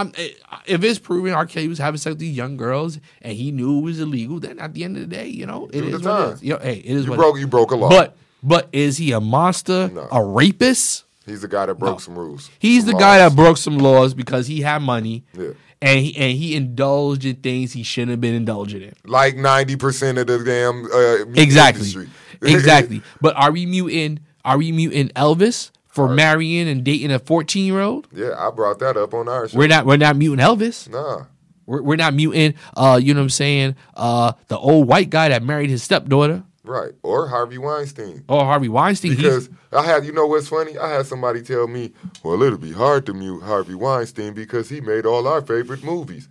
I'm, 0.01 0.13
eh, 0.17 0.31
if 0.67 0.83
it's 0.85 0.99
proven 0.99 1.33
R. 1.33 1.47
Kelly 1.47 1.69
was 1.69 1.79
having 1.79 1.99
sex 1.99 2.11
with 2.13 2.19
these 2.19 2.37
young 2.37 2.57
girls 2.57 2.99
and 3.23 3.33
he 3.35 3.51
knew 3.53 3.79
it 3.79 3.83
was 3.83 4.01
illegal, 4.01 4.41
then 4.41 4.59
at 4.59 4.75
the 4.75 4.85
end 4.85 4.97
of 4.97 5.03
the 5.09 5.17
day, 5.17 5.29
you 5.29 5.47
know, 5.47 5.67
it 5.73 5.81
the 5.83 5.87
is 5.97 6.03
what 6.03 6.21
it 6.29 6.33
is. 6.35 6.43
You 6.43 6.53
know, 6.55 6.59
hey, 6.61 6.77
it 6.79 6.85
is 6.97 7.05
You 7.05 7.11
what 7.11 7.17
broke. 7.19 7.37
it 7.37 7.41
You 7.41 7.47
broke 7.47 7.71
a 7.71 7.77
law. 7.77 7.89
But 7.89 8.17
but 8.43 8.69
is 8.73 8.97
he 8.99 9.13
a 9.13 9.21
monster, 9.21 9.89
No. 9.93 10.09
a 10.11 10.23
rapist? 10.23 11.05
he's 11.27 11.41
the 11.41 11.49
guy 11.49 11.65
that 11.67 11.77
broke 11.77 11.95
No. 11.95 11.99
some 11.99 12.19
rules. 12.19 12.51
He's 12.59 12.85
the 12.85 12.91
some 12.93 13.01
guy 13.01 13.19
that 13.19 13.35
broke 13.35 13.57
some 13.57 13.79
laws 13.79 14.13
because 14.15 14.47
he 14.47 14.61
had 14.61 14.83
money. 14.83 15.25
Yeah. 15.33 15.51
And 15.83 16.01
he, 16.01 16.17
and 16.17 16.33
he 16.39 16.55
indulged 16.57 17.25
in 17.27 17.37
things 17.37 17.73
he 17.75 17.83
shouldn't 17.83 18.11
have 18.13 18.21
been 18.21 18.35
indulging 18.35 18.83
in. 18.83 18.95
like 19.05 19.37
ninety 19.37 19.77
percent 19.77 20.19
of 20.19 20.27
the 20.27 20.39
damn 20.43 20.85
uh, 20.87 21.25
music 21.27 21.39
Exactly. 21.39 21.81
industry. 21.87 22.09
exactly. 22.43 23.03
But 23.21 23.37
are 23.37 23.53
we 23.53 23.67
muting 23.67 24.21
are 24.45 24.57
we 24.59 24.73
muting 24.73 25.09
Elvis 25.11 25.71
for 25.95 26.09
marrying 26.09 26.69
and 26.69 26.83
dating 26.85 27.13
a 27.13 27.19
14 27.19 27.65
year 27.65 27.81
old? 27.81 28.09
yeah, 28.13 28.35
I 28.37 28.51
brought 28.51 28.81
that 28.81 28.97
up 28.97 29.15
on 29.15 29.29
our 29.29 29.49
show. 29.49 29.57
We're 29.59 29.69
not 29.69 29.87
we're 29.87 29.97
not 29.97 30.17
muting 30.17 30.45
Elvis. 30.45 30.89
nah, 30.89 31.27
We're, 31.67 31.83
we're 31.83 31.97
not 31.97 32.15
muting 32.15 32.55
uh 32.77 32.99
you 33.03 33.15
know 33.15 33.21
what 33.21 33.25
I'm 33.25 33.31
saying? 33.31 33.77
Uh 33.95 34.33
the 34.49 34.59
old 34.59 34.89
white 34.89 35.09
guy 35.11 35.29
that 35.29 35.43
married 35.43 35.71
his 35.71 35.83
stepdaughter 35.83 36.43
right. 36.65 36.93
Or 37.03 37.29
Harvey 37.29 37.59
Weinstein. 37.59 38.25
or 38.29 38.45
Harvey 38.45 38.69
Weinstein. 38.69 39.15
Because 39.17 39.51
I 39.71 39.83
had, 39.85 40.05
you 40.07 40.13
know 40.13 40.27
what's 40.27 40.49
funny? 40.49 40.79
I 40.79 40.89
had 40.91 41.05
somebody 41.07 41.43
tell 41.43 41.67
me, 41.67 41.93
well, 42.23 42.43
it'll 42.43 42.59
be 42.59 42.73
hard 42.73 43.05
to 43.07 43.13
mute 43.13 43.43
Harvey 43.43 43.75
Weinstein 43.75 44.33
because 44.35 44.69
he 44.71 44.81
made 44.81 45.05
all 45.05 45.27
our 45.29 45.43
favorite 45.43 45.83
movies. 45.85 46.29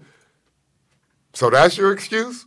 So 1.33 1.49
that's 1.49 1.77
your 1.77 1.91
excuse? 1.93 2.45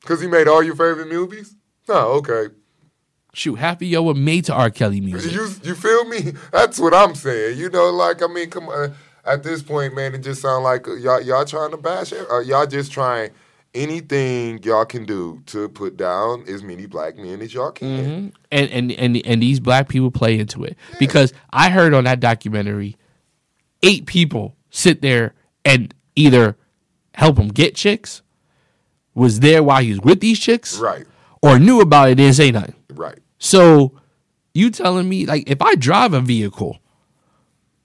Because 0.00 0.20
he 0.20 0.26
made 0.26 0.48
all 0.48 0.62
your 0.62 0.76
favorite 0.76 1.08
movies? 1.08 1.56
Oh, 1.88 2.18
okay. 2.18 2.52
Shoot, 3.34 3.56
half 3.56 3.76
of 3.76 3.82
y'all 3.82 4.04
were 4.06 4.14
made 4.14 4.44
to 4.46 4.54
R. 4.54 4.70
Kelly 4.70 5.00
music. 5.00 5.32
You 5.32 5.48
you 5.62 5.74
feel 5.74 6.04
me? 6.06 6.32
That's 6.52 6.78
what 6.78 6.94
I'm 6.94 7.14
saying. 7.14 7.58
You 7.58 7.68
know, 7.70 7.90
like 7.90 8.22
I 8.22 8.26
mean, 8.26 8.50
come 8.50 8.68
on. 8.68 8.90
Uh, 8.90 8.94
at 9.26 9.42
this 9.42 9.62
point, 9.62 9.94
man, 9.94 10.14
it 10.14 10.18
just 10.18 10.42
sounds 10.42 10.64
like 10.64 10.86
uh, 10.86 10.94
y'all 10.94 11.20
y'all 11.20 11.44
trying 11.44 11.70
to 11.70 11.76
bash 11.76 12.12
it. 12.12 12.26
Or 12.30 12.42
y'all 12.42 12.66
just 12.66 12.92
trying 12.92 13.30
anything 13.74 14.62
y'all 14.62 14.84
can 14.84 15.04
do 15.04 15.42
to 15.46 15.68
put 15.68 15.96
down 15.96 16.44
as 16.48 16.62
many 16.62 16.86
black 16.86 17.16
men 17.16 17.40
as 17.42 17.52
y'all 17.52 17.72
can. 17.72 17.88
Mhm. 17.88 18.32
And, 18.52 18.70
and 18.70 18.92
and 18.92 19.26
and 19.26 19.42
these 19.42 19.60
black 19.60 19.88
people 19.88 20.10
play 20.10 20.38
into 20.38 20.62
it 20.64 20.76
because 20.98 21.32
I 21.50 21.70
heard 21.70 21.92
on 21.94 22.04
that 22.04 22.20
documentary, 22.20 22.96
eight 23.82 24.06
people 24.06 24.54
sit 24.70 25.02
there 25.02 25.34
and 25.64 25.92
either 26.14 26.56
help 27.14 27.38
him 27.38 27.48
get 27.48 27.74
chicks, 27.74 28.22
was 29.14 29.40
there 29.40 29.62
while 29.62 29.82
he 29.82 29.90
was 29.90 30.00
with 30.00 30.20
these 30.20 30.38
chicks, 30.38 30.78
Right, 30.78 31.06
or 31.44 31.58
knew 31.58 31.80
about 31.80 32.08
it 32.08 32.14
didn't 32.14 32.34
say 32.34 32.50
nothing. 32.50 32.74
right. 32.94 33.18
So 33.38 33.92
you 34.54 34.70
telling 34.70 35.08
me 35.08 35.26
like 35.26 35.50
if 35.50 35.60
I 35.60 35.74
drive 35.74 36.14
a 36.14 36.20
vehicle 36.20 36.78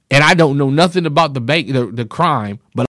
and 0.09 0.23
I 0.23 0.33
don't 0.33 0.57
know 0.57 0.69
nothing 0.69 1.05
about 1.05 1.33
the 1.33 1.41
bank 1.41 1.67
the, 1.73 1.87
the 1.87 2.05
crime, 2.05 2.59
but 2.73 2.77